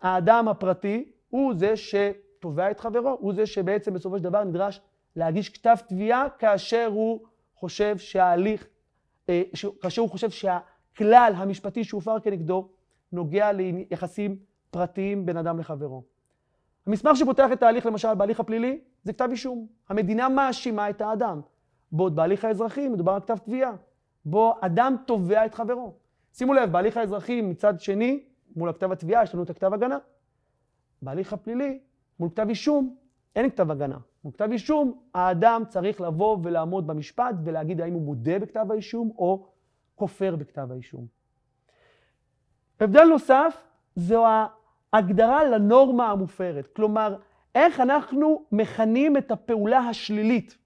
האדם 0.00 0.48
הפרטי 0.48 1.12
הוא 1.28 1.54
זה 1.54 1.74
שתובע 1.76 2.70
את 2.70 2.80
חברו, 2.80 3.16
הוא 3.20 3.34
זה 3.34 3.46
שבעצם 3.46 3.94
בסופו 3.94 4.18
של 4.18 4.24
דבר 4.24 4.44
נדרש 4.44 4.80
להגיש 5.16 5.48
כתב 5.48 5.76
תביעה 5.88 6.30
כאשר 6.38 6.90
הוא 6.94 7.20
חושב 7.54 7.98
שההליך, 7.98 8.68
כאשר 9.80 10.02
הוא 10.02 10.10
חושב 10.10 10.30
שהכלל 10.30 11.32
המשפטי 11.36 11.84
שהופר 11.84 12.20
כנגדו 12.20 12.68
נוגע 13.12 13.52
ליחסים 13.52 14.36
פרטיים 14.70 15.26
בין 15.26 15.36
אדם 15.36 15.58
לחברו. 15.58 16.04
המסמך 16.86 17.16
שפותח 17.16 17.52
את 17.52 17.62
ההליך, 17.62 17.86
למשל 17.86 18.14
בהליך 18.14 18.40
הפלילי, 18.40 18.80
זה 19.02 19.12
כתב 19.12 19.28
אישום. 19.30 19.66
המדינה 19.88 20.28
מאשימה 20.28 20.90
את 20.90 21.00
האדם. 21.00 21.40
בעוד 21.92 22.16
בהליך 22.16 22.44
האזרחי 22.44 22.88
מדובר 22.88 23.12
על 23.12 23.20
כתב 23.20 23.36
תביעה, 23.36 23.72
בו 24.24 24.54
אדם 24.60 24.96
תובע 25.06 25.46
את 25.46 25.54
חברו. 25.54 25.94
שימו 26.32 26.54
לב, 26.54 26.72
בהליך 26.72 26.96
האזרחי 26.96 27.40
מצד 27.40 27.80
שני, 27.80 28.24
מול 28.56 28.68
הכתב 28.68 28.92
התביעה 28.92 29.22
יש 29.22 29.34
לנו 29.34 29.42
את 29.42 29.50
הכתב 29.50 29.74
הגנה. 29.74 29.98
בהליך 31.02 31.32
הפלילי, 31.32 31.78
מול 32.20 32.28
כתב 32.30 32.48
אישום, 32.48 32.96
אין 33.36 33.50
כתב 33.50 33.70
הגנה. 33.70 33.98
מול 34.24 34.32
כתב 34.32 34.48
אישום, 34.52 34.98
האדם 35.14 35.62
צריך 35.68 36.00
לבוא 36.00 36.38
ולעמוד 36.42 36.86
במשפט 36.86 37.34
ולהגיד 37.44 37.80
האם 37.80 37.94
הוא 37.94 38.02
מודה 38.02 38.38
בכתב 38.38 38.66
האישום 38.70 39.10
או 39.18 39.46
כופר 39.94 40.36
בכתב 40.36 40.72
האישום. 40.72 41.06
הבדל 42.80 43.04
נוסף 43.04 43.62
זו 43.96 44.24
ההגדרה 44.92 45.44
לנורמה 45.44 46.10
המופרת. 46.10 46.66
כלומר, 46.66 47.16
איך 47.54 47.80
אנחנו 47.80 48.44
מכנים 48.52 49.16
את 49.16 49.30
הפעולה 49.30 49.78
השלילית. 49.78 50.58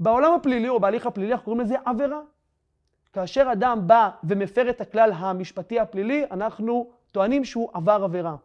בעולם 0.00 0.34
הפלילי 0.34 0.68
או 0.68 0.80
בהליך 0.80 1.06
הפלילי 1.06 1.32
אנחנו 1.32 1.44
קוראים 1.44 1.60
לזה 1.60 1.76
עבירה. 1.84 2.20
כאשר 3.12 3.48
אדם 3.52 3.86
בא 3.86 4.10
ומפר 4.24 4.70
את 4.70 4.80
הכלל 4.80 5.12
המשפטי 5.14 5.80
הפלילי, 5.80 6.24
אנחנו 6.30 6.90
טוענים 7.12 7.44
שהוא 7.44 7.70
עבר 7.74 8.00
עבירה. 8.04 8.36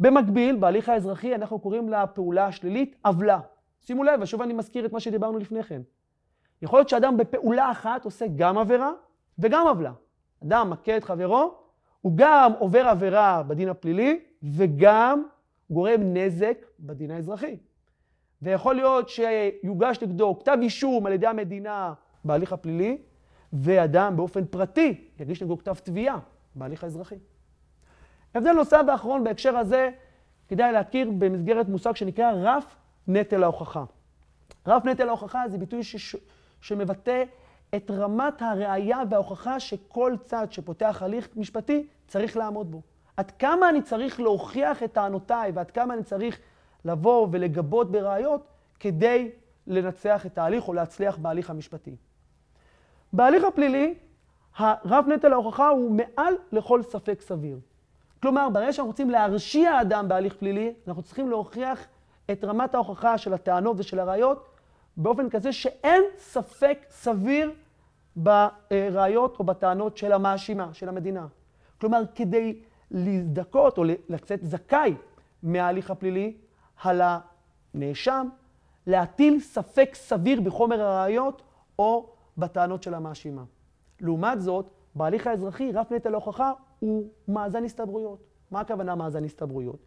במקביל, 0.00 0.56
בהליך 0.56 0.88
האזרחי 0.88 1.34
אנחנו 1.34 1.58
קוראים 1.58 1.88
לפעולה 1.88 2.46
השלילית 2.46 2.96
עוולה. 3.02 3.40
שימו 3.80 4.04
לב, 4.04 4.20
ושוב 4.22 4.42
אני 4.42 4.52
מזכיר 4.52 4.86
את 4.86 4.92
מה 4.92 5.00
שדיברנו 5.00 5.38
לפני 5.38 5.62
כן. 5.62 5.82
יכול 6.62 6.78
להיות 6.78 6.88
שאדם 6.88 7.16
בפעולה 7.16 7.70
אחת 7.70 8.04
עושה 8.04 8.26
גם 8.36 8.58
עבירה 8.58 8.92
וגם 9.38 9.66
עוולה. 9.66 9.92
אדם 10.44 10.70
מכה 10.70 10.96
את 10.96 11.04
חברו, 11.04 11.54
הוא 12.00 12.12
גם 12.16 12.52
עובר 12.58 12.86
עבירה 12.88 13.42
בדין 13.42 13.68
הפלילי 13.68 14.20
וגם 14.42 15.24
גורם 15.70 16.00
נזק 16.02 16.66
בדין 16.80 17.10
האזרחי. 17.10 17.56
ויכול 18.42 18.74
להיות 18.74 19.08
שיוגש 19.08 20.02
נגדו 20.02 20.38
כתב 20.38 20.58
אישום 20.62 21.06
על 21.06 21.12
ידי 21.12 21.26
המדינה 21.26 21.94
בהליך 22.24 22.52
הפלילי, 22.52 22.98
ואדם 23.52 24.16
באופן 24.16 24.44
פרטי 24.44 25.10
יגיש 25.20 25.42
נגדו 25.42 25.58
כתב 25.58 25.74
תביעה 25.74 26.18
בהליך 26.54 26.84
האזרחי. 26.84 27.18
הבדל 28.34 28.52
נוסף 28.52 28.80
ואחרון 28.88 29.24
בהקשר 29.24 29.56
הזה, 29.56 29.90
כדאי 30.48 30.72
להכיר 30.72 31.10
במסגרת 31.18 31.68
מושג 31.68 31.96
שנקרא 31.96 32.32
רף 32.34 32.76
נטל 33.08 33.42
ההוכחה. 33.42 33.84
רף 34.66 34.84
נטל 34.84 35.08
ההוכחה 35.08 35.48
זה 35.48 35.58
ביטוי 35.58 35.82
שש... 35.82 36.16
שמבטא 36.60 37.24
את 37.76 37.90
רמת 37.90 38.42
הראייה 38.42 39.02
וההוכחה 39.10 39.60
שכל 39.60 40.14
צד 40.24 40.46
שפותח 40.50 41.02
הליך 41.02 41.28
משפטי 41.36 41.86
צריך 42.06 42.36
לעמוד 42.36 42.70
בו. 42.70 42.82
עד 43.16 43.30
כמה 43.30 43.68
אני 43.68 43.82
צריך 43.82 44.20
להוכיח 44.20 44.82
את 44.82 44.92
טענותיי 44.92 45.50
ועד 45.54 45.70
כמה 45.70 45.94
אני 45.94 46.02
צריך 46.02 46.38
לבוא 46.84 47.28
ולגבות 47.30 47.92
בראיות 47.92 48.46
כדי 48.80 49.30
לנצח 49.66 50.26
את 50.26 50.38
ההליך 50.38 50.68
או 50.68 50.72
להצליח 50.72 51.16
בהליך 51.16 51.50
המשפטי. 51.50 51.96
בהליך 53.12 53.44
הפלילי, 53.44 53.94
הרב 54.56 55.04
נטל 55.08 55.32
ההוכחה 55.32 55.68
הוא 55.68 55.90
מעל 55.90 56.34
לכל 56.52 56.82
ספק 56.82 57.20
סביר. 57.20 57.58
כלומר, 58.22 58.48
ברגע 58.52 58.72
שאנחנו 58.72 58.90
רוצים 58.90 59.10
להרשיע 59.10 59.80
אדם 59.80 60.08
בהליך 60.08 60.34
פלילי, 60.34 60.72
אנחנו 60.88 61.02
צריכים 61.02 61.28
להוכיח 61.28 61.86
את 62.30 62.44
רמת 62.44 62.74
ההוכחה 62.74 63.18
של 63.18 63.34
הטענות 63.34 63.76
ושל 63.78 63.98
הראיות 63.98 64.48
באופן 64.96 65.30
כזה 65.30 65.52
שאין 65.52 66.02
ספק 66.18 66.78
סביר 66.90 67.52
בראיות 68.16 69.36
או 69.38 69.44
בטענות 69.44 69.96
של 69.96 70.12
המאשימה, 70.12 70.74
של 70.74 70.88
המדינה. 70.88 71.26
כלומר, 71.80 72.02
כדי 72.14 72.60
להזדכות 72.90 73.78
או 73.78 73.84
לצאת 74.08 74.40
זכאי 74.42 74.94
מההליך 75.42 75.90
הפלילי, 75.90 76.36
על 76.82 77.02
הנאשם 77.74 78.28
להטיל 78.86 79.40
ספק 79.40 79.90
סביר 79.94 80.40
בחומר 80.40 80.80
הראיות 80.80 81.42
או 81.78 82.10
בטענות 82.38 82.82
של 82.82 82.94
המאשימה. 82.94 83.42
לעומת 84.00 84.40
זאת, 84.40 84.66
בהליך 84.94 85.26
האזרחי 85.26 85.72
רף 85.72 85.92
נטל 85.92 86.12
ההוכחה 86.12 86.52
הוא 86.80 87.08
מאזן 87.28 87.64
הסתברויות. 87.64 88.18
מה 88.50 88.60
הכוונה 88.60 88.94
מאזן 88.94 89.24
הסתברויות? 89.24 89.78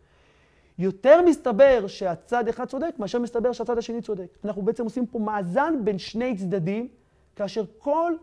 יותר 0.78 1.22
מסתבר 1.22 1.88
שהצד 1.88 2.48
אחד 2.48 2.66
צודק 2.66 2.96
מאשר 3.00 3.20
מסתבר 3.20 3.52
שהצד 3.52 3.78
השני 3.78 4.02
צודק. 4.02 4.38
אנחנו 4.46 4.62
בעצם 4.62 4.84
עושים 4.84 5.06
פה 5.06 5.20
מאזן 5.20 5.74
בין 5.84 5.98
שני 5.98 6.36
צדדים, 6.38 6.88
כאשר 7.36 7.64
כל 7.78 8.14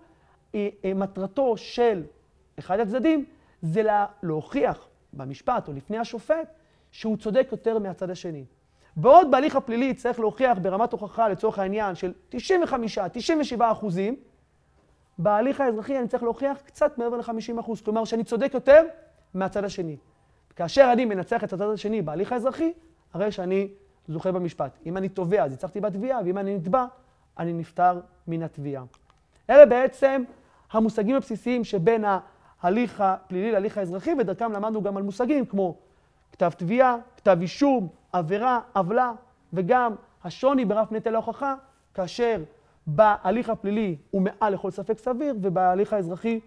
אה, 0.55 0.69
אה, 0.85 0.95
מטרתו 0.95 1.57
של 1.57 2.03
אחד 2.59 2.81
הצדדים 2.81 3.25
זה 3.63 3.83
לה, 3.83 4.07
להוכיח 4.23 4.89
במשפט 5.13 5.69
או 5.69 5.73
לפני 5.73 5.99
השופט 5.99 6.55
שהוא 6.91 7.17
צודק 7.17 7.49
יותר 7.53 7.79
מהצד 7.79 8.11
השני. 8.11 8.45
בעוד 8.97 9.31
בהליך 9.31 9.57
הפלילי 9.57 9.95
צריך 9.95 10.21
להוכיח 10.21 10.59
ברמת 10.63 10.93
הוכחה 10.93 11.29
לצורך 11.29 11.59
העניין 11.59 11.95
של 11.95 12.13
95-97 12.33 12.37
אחוזים, 13.61 14.17
בהליך 15.23 15.61
האזרחי 15.61 15.99
אני 15.99 16.09
צריך 16.09 16.23
להוכיח 16.23 16.59
קצת 16.61 16.99
מעבר 16.99 17.17
ל-50 17.17 17.61
אחוז, 17.61 17.81
כלומר 17.81 18.05
שאני 18.05 18.25
צודק 18.25 18.51
יותר 18.55 18.87
מהצד 19.35 19.65
השני. 19.65 19.97
כאשר 20.57 20.91
אני 20.93 21.05
מנצח 21.05 21.45
את 21.45 21.53
הצד 21.53 21.71
השני 21.71 22.03
בהליך 22.03 22.33
האזרחי, 22.33 22.73
הרי 23.15 23.33
שאני 23.33 23.69
זוכה 24.09 24.33
במשפט. 24.33 24.79
אם 24.87 24.97
אני 24.97 25.09
תובע, 25.09 25.45
אז 25.45 25.53
הצלחתי 25.53 25.81
בתביעה, 25.81 26.21
ואם 26.25 26.39
אני 26.39 26.57
נתבע, 26.57 26.87
אני 27.39 27.53
נפטר 27.53 28.01
מן 28.27 28.43
התביעה. 28.43 28.85
אלה 29.51 29.67
בעצם 29.67 30.23
המושגים 30.71 31.17
הבסיסיים 31.17 31.65
שבין 31.65 32.05
ההליך 32.63 33.01
הפלילי 33.01 33.53
להליך 33.53 33.79
האזרחי, 33.79 34.11
ודרכם 34.19 34.53
למדנו 34.53 34.83
גם 34.83 34.97
על 34.97 35.03
מושגים 35.03 35.47
כמו 35.47 35.77
כתב 36.33 36.51
תביעה, 36.51 36.97
כתב 37.17 37.39
אישום, 37.41 37.89
עבירה, 38.13 38.61
עוולה, 38.73 39.13
וגם 39.53 39.95
השוני 40.25 40.65
ברף 40.65 40.93
נטל 40.93 41.15
ההוכחה, 41.15 41.55
כאשר 41.95 42.43
בהליך 42.95 43.51
הפלילי 43.51 43.97
הוא 44.11 44.23
מעל 44.23 44.53
לכל 44.53 44.71
ספק 44.71 44.99
סביר, 44.99 45.35
ובהליך 45.43 45.93
האזרחי 45.93 46.41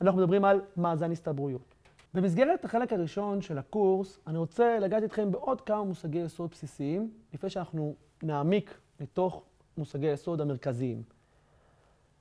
אנחנו 0.00 0.20
מדברים 0.20 0.44
על 0.44 0.60
מאזן 0.76 1.12
הסתברויות. 1.12 1.74
במסגרת 2.14 2.64
החלק 2.64 2.92
הראשון 2.92 3.40
של 3.40 3.58
הקורס, 3.58 4.18
אני 4.26 4.38
רוצה 4.38 4.78
לגעת 4.78 5.02
איתכם 5.02 5.30
בעוד 5.32 5.60
כמה 5.60 5.84
מושגי 5.84 6.18
יסוד 6.18 6.50
בסיסיים, 6.50 7.10
לפני 7.34 7.50
שאנחנו 7.50 7.94
נעמיק 8.22 8.80
לתוך 9.00 9.42
מושגי 9.78 10.08
היסוד 10.08 10.40
המרכזיים. 10.40 11.02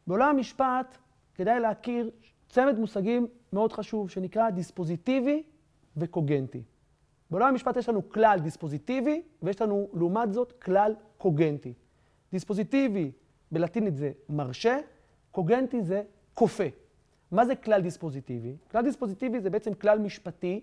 בעולם 0.07 0.35
המשפט 0.35 0.97
כדאי 1.35 1.59
להכיר 1.59 2.11
צמד 2.49 2.79
מושגים 2.79 3.27
מאוד 3.53 3.73
חשוב 3.73 4.09
שנקרא 4.09 4.49
דיספוזיטיבי 4.49 5.43
וקוגנטי. 5.97 6.63
בעולם 7.31 7.47
המשפט 7.47 7.77
יש 7.77 7.89
לנו 7.89 8.09
כלל 8.09 8.39
דיספוזיטיבי 8.43 9.21
ויש 9.41 9.61
לנו 9.61 9.89
לעומת 9.93 10.33
זאת 10.33 10.51
כלל 10.51 10.95
קוגנטי. 11.17 11.73
דיספוזיטיבי 12.31 13.11
בלטינית 13.51 13.96
זה 13.96 14.12
מרשה, 14.29 14.77
קוגנטי 15.31 15.81
זה 15.81 16.03
כופה. 16.34 16.63
מה 17.31 17.46
זה 17.46 17.55
כלל 17.55 17.81
דיספוזיטיבי? 17.81 18.55
כלל 18.72 18.84
דיספוזיטיבי 18.84 19.39
זה 19.39 19.50
בעצם 19.50 19.74
כלל 19.74 20.00
משפטי 20.00 20.62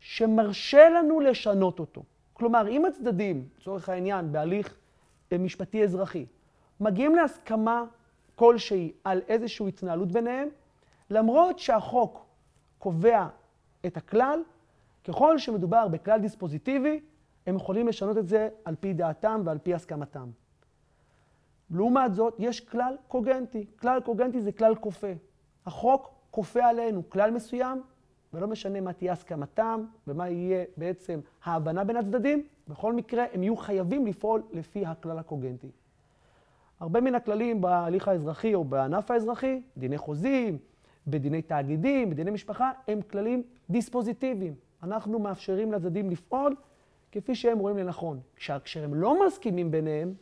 שמרשה 0.00 0.88
לנו 0.88 1.20
לשנות 1.20 1.78
אותו. 1.78 2.02
כלומר, 2.32 2.68
אם 2.68 2.84
הצדדים, 2.84 3.48
לצורך 3.58 3.88
העניין, 3.88 4.32
בהליך 4.32 4.78
משפטי 5.38 5.84
אזרחי, 5.84 6.26
מגיעים 6.80 7.14
להסכמה 7.14 7.84
כלשהי 8.34 8.92
על 9.04 9.20
איזושהי 9.28 9.68
התנהלות 9.68 10.12
ביניהם, 10.12 10.48
למרות 11.10 11.58
שהחוק 11.58 12.26
קובע 12.78 13.26
את 13.86 13.96
הכלל, 13.96 14.40
ככל 15.04 15.38
שמדובר 15.38 15.88
בכלל 15.88 16.20
דיספוזיטיבי, 16.20 17.00
הם 17.46 17.56
יכולים 17.56 17.88
לשנות 17.88 18.18
את 18.18 18.28
זה 18.28 18.48
על 18.64 18.74
פי 18.80 18.92
דעתם 18.92 19.42
ועל 19.44 19.58
פי 19.58 19.74
הסכמתם. 19.74 20.30
לעומת 21.72 22.14
זאת, 22.14 22.34
יש 22.38 22.60
כלל 22.60 22.96
קוגנטי. 23.08 23.66
כלל 23.80 24.00
קוגנטי 24.00 24.40
זה 24.40 24.52
כלל 24.52 24.74
כופה. 24.74 25.12
החוק 25.66 26.10
כופה 26.30 26.64
עלינו 26.64 27.10
כלל 27.10 27.30
מסוים, 27.30 27.82
ולא 28.34 28.46
משנה 28.46 28.80
מה 28.80 28.92
תהיה 28.92 29.12
הסכמתם 29.12 29.84
ומה 30.06 30.28
יהיה 30.28 30.64
בעצם 30.76 31.20
ההבנה 31.44 31.84
בין 31.84 31.96
הצדדים, 31.96 32.46
בכל 32.68 32.92
מקרה 32.92 33.24
הם 33.32 33.42
יהיו 33.42 33.56
חייבים 33.56 34.06
לפעול 34.06 34.42
לפי 34.52 34.86
הכלל 34.86 35.18
הקוגנטי. 35.18 35.70
הרבה 36.80 37.00
מן 37.00 37.14
הכללים 37.14 37.60
בהליך 37.60 38.08
האזרחי 38.08 38.54
או 38.54 38.64
בענף 38.64 39.10
האזרחי, 39.10 39.62
דיני 39.76 39.98
חוזים, 39.98 40.58
בדיני 41.06 41.42
תאגידים, 41.42 42.10
בדיני 42.10 42.30
משפחה, 42.30 42.70
הם 42.88 43.02
כללים 43.02 43.42
דיספוזיטיביים. 43.70 44.54
אנחנו 44.82 45.18
מאפשרים 45.18 45.72
לצדדים 45.72 46.10
לפעול 46.10 46.56
כפי 47.12 47.34
שהם 47.34 47.58
רואים 47.58 47.76
לנכון. 47.76 48.20
כשהם 48.64 48.94
לא 48.94 49.26
מסכימים 49.26 49.70
ביניהם, 49.70 50.14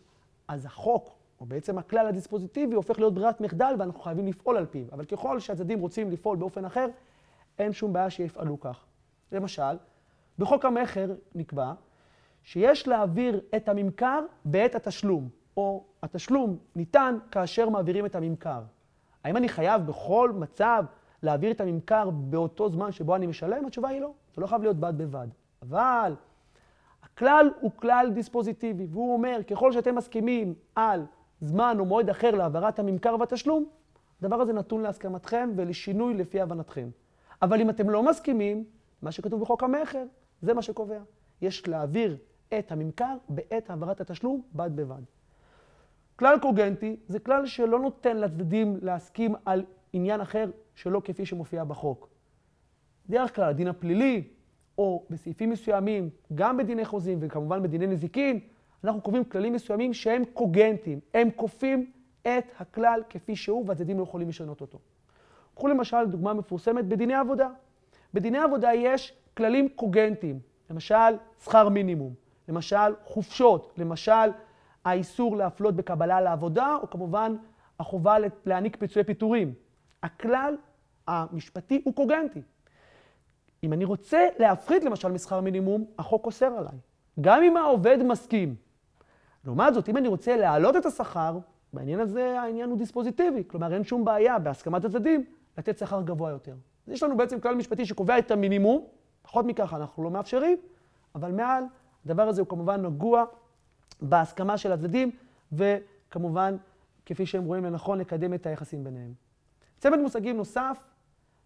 אז 0.48 0.66
החוק, 0.66 1.19
או 1.40 1.46
בעצם 1.46 1.78
הכלל 1.78 2.06
הדיספוזיטיבי, 2.06 2.74
הופך 2.74 2.98
להיות 2.98 3.14
ברירת 3.14 3.40
מחדל 3.40 3.74
ואנחנו 3.78 4.00
חייבים 4.00 4.26
לפעול 4.26 4.56
על 4.56 4.66
פיו. 4.66 4.84
אבל 4.92 5.04
ככל 5.04 5.40
שהצדדים 5.40 5.80
רוצים 5.80 6.10
לפעול 6.10 6.36
באופן 6.36 6.64
אחר, 6.64 6.86
אין 7.58 7.72
שום 7.72 7.92
בעיה 7.92 8.10
שיפעלו 8.10 8.60
כך. 8.60 8.84
למשל, 9.32 9.76
בחוק 10.38 10.64
המכר 10.64 11.14
נקבע 11.34 11.72
שיש 12.42 12.88
להעביר 12.88 13.40
את 13.56 13.68
הממכר 13.68 14.24
בעת 14.44 14.74
התשלום, 14.74 15.28
או 15.56 15.84
התשלום 16.02 16.56
ניתן 16.76 17.18
כאשר 17.30 17.68
מעבירים 17.68 18.06
את 18.06 18.14
הממכר. 18.14 18.62
האם 19.24 19.36
אני 19.36 19.48
חייב 19.48 19.86
בכל 19.86 20.32
מצב 20.34 20.84
להעביר 21.22 21.50
את 21.50 21.60
הממכר 21.60 22.10
באותו 22.10 22.68
זמן 22.68 22.92
שבו 22.92 23.16
אני 23.16 23.26
משלם? 23.26 23.66
התשובה 23.66 23.88
היא 23.88 24.00
לא. 24.00 24.12
זה 24.34 24.40
לא 24.40 24.46
חייב 24.46 24.62
להיות 24.62 24.76
בד 24.76 24.98
בבד. 24.98 25.28
אבל 25.62 26.14
הכלל 27.02 27.50
הוא 27.60 27.70
כלל 27.76 28.10
דיספוזיטיבי, 28.14 28.86
והוא 28.90 29.12
אומר, 29.12 29.40
ככל 29.50 29.72
שאתם 29.72 29.94
מסכימים 29.94 30.54
על 30.74 31.06
זמן 31.40 31.76
או 31.78 31.84
מועד 31.84 32.10
אחר 32.10 32.30
להעברת 32.30 32.78
הממכר 32.78 33.16
והתשלום, 33.20 33.68
הדבר 34.20 34.40
הזה 34.40 34.52
נתון 34.52 34.80
להסכמתכם 34.80 35.50
ולשינוי 35.56 36.14
לפי 36.14 36.40
הבנתכם. 36.40 36.88
אבל 37.42 37.60
אם 37.60 37.70
אתם 37.70 37.90
לא 37.90 38.02
מסכימים, 38.02 38.64
מה 39.02 39.12
שכתוב 39.12 39.40
בחוק 39.40 39.62
המכר, 39.62 40.04
זה 40.42 40.54
מה 40.54 40.62
שקובע. 40.62 41.00
יש 41.42 41.68
להעביר 41.68 42.16
את 42.58 42.72
הממכר 42.72 43.16
בעת 43.28 43.70
העברת 43.70 44.00
התשלום 44.00 44.42
בד 44.54 44.76
בבד. 44.76 45.02
כלל 46.16 46.38
קוגנטי 46.42 46.96
זה 47.08 47.18
כלל 47.18 47.46
שלא 47.46 47.80
נותן 47.80 48.16
לצדדים 48.16 48.76
להסכים 48.82 49.34
על 49.44 49.64
עניין 49.92 50.20
אחר 50.20 50.50
שלא 50.74 51.02
כפי 51.04 51.26
שמופיע 51.26 51.64
בחוק. 51.64 52.08
דרך 53.08 53.36
כלל, 53.36 53.44
הדין 53.44 53.68
הפלילי, 53.68 54.24
או 54.78 55.04
בסעיפים 55.10 55.50
מסוימים, 55.50 56.10
גם 56.34 56.56
בדיני 56.56 56.84
חוזים 56.84 57.18
וכמובן 57.20 57.62
בדיני 57.62 57.86
נזיקין, 57.86 58.40
אנחנו 58.84 59.00
קובעים 59.00 59.24
כללים 59.24 59.52
מסוימים 59.52 59.94
שהם 59.94 60.24
קוגנטיים. 60.24 61.00
הם 61.14 61.30
כופים 61.36 61.90
את 62.22 62.44
הכלל 62.58 63.02
כפי 63.10 63.36
שהוא, 63.36 63.64
והצדדים 63.66 63.98
לא 63.98 64.02
יכולים 64.02 64.28
לשנות 64.28 64.60
אותו. 64.60 64.78
קחו 65.54 65.68
למשל 65.68 66.06
דוגמה 66.06 66.34
מפורסמת 66.34 66.84
בדיני 66.84 67.14
עבודה. 67.14 67.48
בדיני 68.14 68.38
עבודה 68.38 68.74
יש 68.74 69.12
כללים 69.36 69.68
קוגנטיים, 69.68 70.40
למשל 70.70 71.16
שכר 71.44 71.68
מינימום, 71.68 72.14
למשל 72.48 72.94
חופשות, 73.04 73.72
למשל 73.76 74.30
האיסור 74.84 75.36
להפלות 75.36 75.76
בקבלה 75.76 76.20
לעבודה, 76.20 76.76
או 76.82 76.90
כמובן 76.90 77.36
החובה 77.80 78.16
להעניק 78.46 78.76
פיצויי 78.76 79.04
פיטורים. 79.04 79.54
הכלל 80.02 80.56
המשפטי 81.06 81.82
הוא 81.84 81.94
קוגנטי. 81.94 82.42
אם 83.64 83.72
אני 83.72 83.84
רוצה 83.84 84.28
להפחית 84.38 84.84
למשל 84.84 85.08
משכר 85.08 85.40
מינימום, 85.40 85.84
החוק 85.98 86.26
אוסר 86.26 86.46
עליי. 86.46 86.78
גם 87.20 87.42
אם 87.42 87.56
העובד 87.56 87.98
מסכים. 88.02 88.54
לעומת 89.44 89.74
זאת, 89.74 89.88
אם 89.88 89.96
אני 89.96 90.08
רוצה 90.08 90.36
להעלות 90.36 90.76
את 90.76 90.86
השכר, 90.86 91.38
בעניין 91.72 92.00
הזה 92.00 92.40
העניין 92.40 92.70
הוא 92.70 92.78
דיספוזיטיבי. 92.78 93.44
כלומר, 93.46 93.74
אין 93.74 93.84
שום 93.84 94.04
בעיה 94.04 94.38
בהסכמת 94.38 94.84
הצדדים 94.84 95.24
לתת 95.58 95.78
שכר 95.78 96.02
גבוה 96.02 96.30
יותר. 96.30 96.54
אז 96.86 96.92
יש 96.92 97.02
לנו 97.02 97.16
בעצם 97.16 97.40
כלל 97.40 97.54
משפטי 97.54 97.86
שקובע 97.86 98.18
את 98.18 98.30
המינימום, 98.30 98.86
פחות 99.22 99.44
מכך 99.44 99.74
אנחנו 99.74 100.02
לא 100.02 100.10
מאפשרים, 100.10 100.58
אבל 101.14 101.32
מעל, 101.32 101.64
הדבר 102.04 102.28
הזה 102.28 102.40
הוא 102.40 102.48
כמובן 102.48 102.86
נגוע 102.86 103.24
בהסכמה 104.02 104.58
של 104.58 104.72
הצדדים, 104.72 105.10
וכמובן, 105.52 106.56
כפי 107.06 107.26
שהם 107.26 107.44
רואים 107.44 107.64
לנכון, 107.64 107.98
לקדם 107.98 108.34
את 108.34 108.46
היחסים 108.46 108.84
ביניהם. 108.84 109.12
צמד 109.78 109.98
מושגים 109.98 110.36
נוסף 110.36 110.84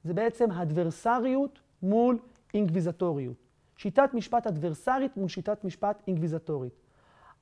זה 0.04 0.14
בעצם 0.14 0.50
אדברסריות 0.50 1.60
מול 1.82 2.18
אינקוויזטוריות. 2.54 3.36
שיטת 3.76 4.10
משפט 4.14 4.46
אדברסרית 4.46 5.16
מול 5.16 5.28
שיטת 5.28 5.64
משפט 5.64 6.02
אינקוויזטורית. 6.06 6.72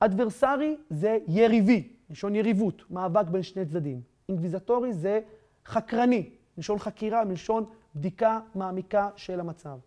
אדברסרי 0.04 0.76
זה 0.90 1.18
יריבי, 1.28 1.88
מלשון 2.10 2.34
יריבות, 2.34 2.90
מאבק 2.90 3.26
בין 3.26 3.42
שני 3.42 3.66
צדדים. 3.66 4.00
אינקוויזטורי 4.28 4.92
זה 4.92 5.20
חקרני, 5.66 6.30
מלשון 6.56 6.78
חקירה, 6.78 7.24
מלשון 7.24 7.64
בדיקה 7.94 8.40
מעמיקה 8.54 9.08
של 9.16 9.40
המצב. 9.40 9.78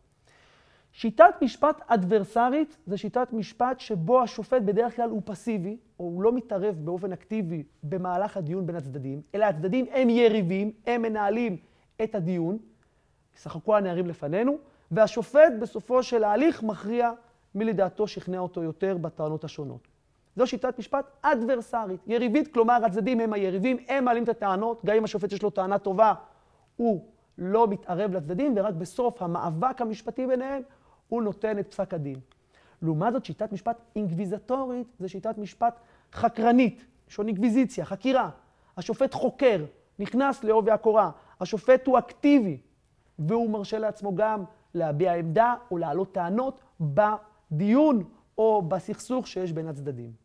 שיטת 0.91 1.33
משפט 1.41 1.81
אדברסרית 1.87 2.77
זה 2.85 2.97
שיטת 2.97 3.33
משפט 3.33 3.79
שבו 3.79 4.21
השופט 4.21 4.61
בדרך 4.61 4.95
כלל 4.95 5.09
הוא 5.09 5.21
פסיבי, 5.25 5.77
או 5.99 6.05
הוא 6.05 6.23
לא 6.23 6.31
מתערב 6.31 6.75
באופן 6.75 7.11
אקטיבי 7.11 7.63
במהלך 7.83 8.37
הדיון 8.37 8.65
בין 8.65 8.75
הצדדים, 8.75 9.21
אלא 9.35 9.45
הצדדים 9.45 9.85
הם 9.91 10.09
יריבים, 10.09 10.71
הם 10.87 11.01
מנהלים 11.01 11.57
את 12.03 12.15
הדיון, 12.15 12.57
ישחקו 13.37 13.75
הנערים 13.75 14.07
לפנינו, 14.07 14.57
והשופט 14.91 15.53
בסופו 15.61 16.03
של 16.03 16.23
ההליך 16.23 16.63
מכריע 16.63 17.11
מי 17.55 17.65
לדעתו 17.65 18.07
שכנע 18.07 18.39
אותו 18.39 18.63
יותר 18.63 18.97
בטענות 18.97 19.43
השונות. 19.43 19.94
זו 20.35 20.47
שיטת 20.47 20.79
משפט 20.79 21.05
אדברסרית, 21.21 21.99
יריבית, 22.07 22.53
כלומר 22.53 22.85
הצדדים 22.85 23.19
הם 23.19 23.33
היריבים, 23.33 23.77
הם 23.87 24.05
מעלים 24.05 24.23
את 24.23 24.29
הטענות, 24.29 24.85
גם 24.85 24.95
אם 24.95 25.03
השופט 25.03 25.31
יש 25.31 25.43
לו 25.43 25.49
טענה 25.49 25.77
טובה, 25.77 26.13
הוא 26.75 27.05
לא 27.37 27.67
מתערב 27.67 28.11
לצדדים, 28.11 28.53
ורק 28.57 28.73
בסוף 28.73 29.21
המאבק 29.21 29.81
המשפטי 29.81 30.27
ביניהם 30.27 30.61
הוא 31.07 31.23
נותן 31.23 31.59
את 31.59 31.71
פסק 31.71 31.93
הדין. 31.93 32.19
לעומת 32.81 33.13
זאת, 33.13 33.25
שיטת 33.25 33.51
משפט 33.51 33.81
אינקוויזטורית 33.95 34.87
זה 34.99 35.09
שיטת 35.09 35.37
משפט 35.37 35.79
חקרנית, 36.13 36.85
לשון 37.07 37.27
אינקוויזיציה, 37.27 37.85
חקירה. 37.85 38.29
השופט 38.77 39.13
חוקר, 39.13 39.65
נכנס 39.99 40.43
לעובי 40.43 40.71
הקורה, 40.71 41.11
השופט 41.41 41.87
הוא 41.87 41.97
אקטיבי, 41.97 42.57
והוא 43.19 43.49
מרשה 43.49 43.79
לעצמו 43.79 44.15
גם 44.15 44.43
להביע 44.73 45.13
עמדה 45.13 45.55
או 45.71 45.77
להעלות 45.77 46.13
טענות 46.13 46.59
בדיון 46.81 48.03
או 48.37 48.61
בסכסוך 48.61 49.27
שיש 49.27 49.51
בין 49.51 49.67
הצדדים. 49.67 50.24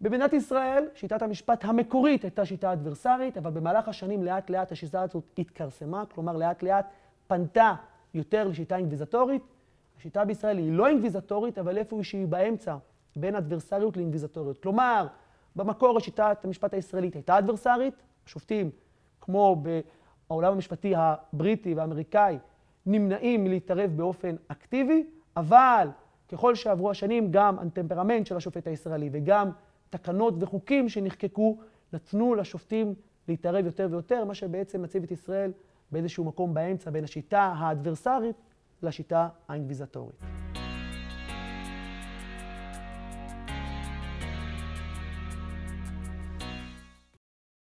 במדינת 0.00 0.32
ישראל, 0.32 0.84
שיטת 0.94 1.22
המשפט 1.22 1.64
המקורית 1.64 2.22
הייתה 2.22 2.44
שיטה 2.44 2.72
אדברסרית, 2.72 3.36
אבל 3.36 3.50
במהלך 3.50 3.88
השנים 3.88 4.24
לאט 4.24 4.50
לאט 4.50 4.72
השיטה 4.72 5.02
הזאת 5.02 5.24
התכרסמה, 5.38 6.04
כלומר 6.14 6.36
לאט 6.36 6.62
לאט 6.62 6.86
פנתה 7.26 7.74
יותר 8.14 8.48
לשיטה 8.48 8.76
אינקוויזטורית. 8.76 9.42
השיטה 9.98 10.24
בישראל 10.24 10.58
היא 10.58 10.72
לא 10.72 10.86
אינקוויזטורית, 10.86 11.58
אבל 11.58 11.78
איפה 11.78 11.98
שהיא 12.02 12.26
באמצע, 12.26 12.76
בין 13.16 13.34
אדברסריות 13.36 13.96
לאינקוויזטוריות. 13.96 14.58
כלומר, 14.58 15.06
במקור 15.56 15.96
השיטת 15.96 16.44
המשפט 16.44 16.74
הישראלית 16.74 17.14
הייתה 17.14 17.38
אדברסרית, 17.38 17.94
השופטים, 18.26 18.70
כמו 19.20 19.62
בעולם 20.28 20.52
המשפטי 20.52 20.94
הבריטי 20.96 21.74
והאמריקאי, 21.74 22.38
נמנעים 22.86 23.44
מלהתערב 23.44 23.90
באופן 23.96 24.36
אקטיבי, 24.48 25.06
אבל 25.36 25.88
ככל 26.32 26.54
שעברו 26.54 26.90
השנים, 26.90 27.28
גם 27.30 27.58
הטמפרמנט 27.58 28.26
של 28.26 28.36
השופט 28.36 28.66
הישראלי 28.66 29.10
וגם 29.12 29.50
תקנות 29.90 30.34
וחוקים 30.40 30.88
שנחקקו, 30.88 31.58
נתנו 31.92 32.34
לשופטים 32.34 32.94
להתערב 33.28 33.66
יותר 33.66 33.88
ויותר, 33.90 34.24
מה 34.24 34.34
שבעצם 34.34 34.82
מציב 34.82 35.02
את 35.02 35.10
ישראל 35.10 35.52
באיזשהו 35.92 36.24
מקום 36.24 36.54
באמצע 36.54 36.90
בין 36.90 37.04
השיטה 37.04 37.42
האדברסרית 37.42 38.36
לשיטה 38.82 39.28
האינקוויזטורית. 39.48 40.45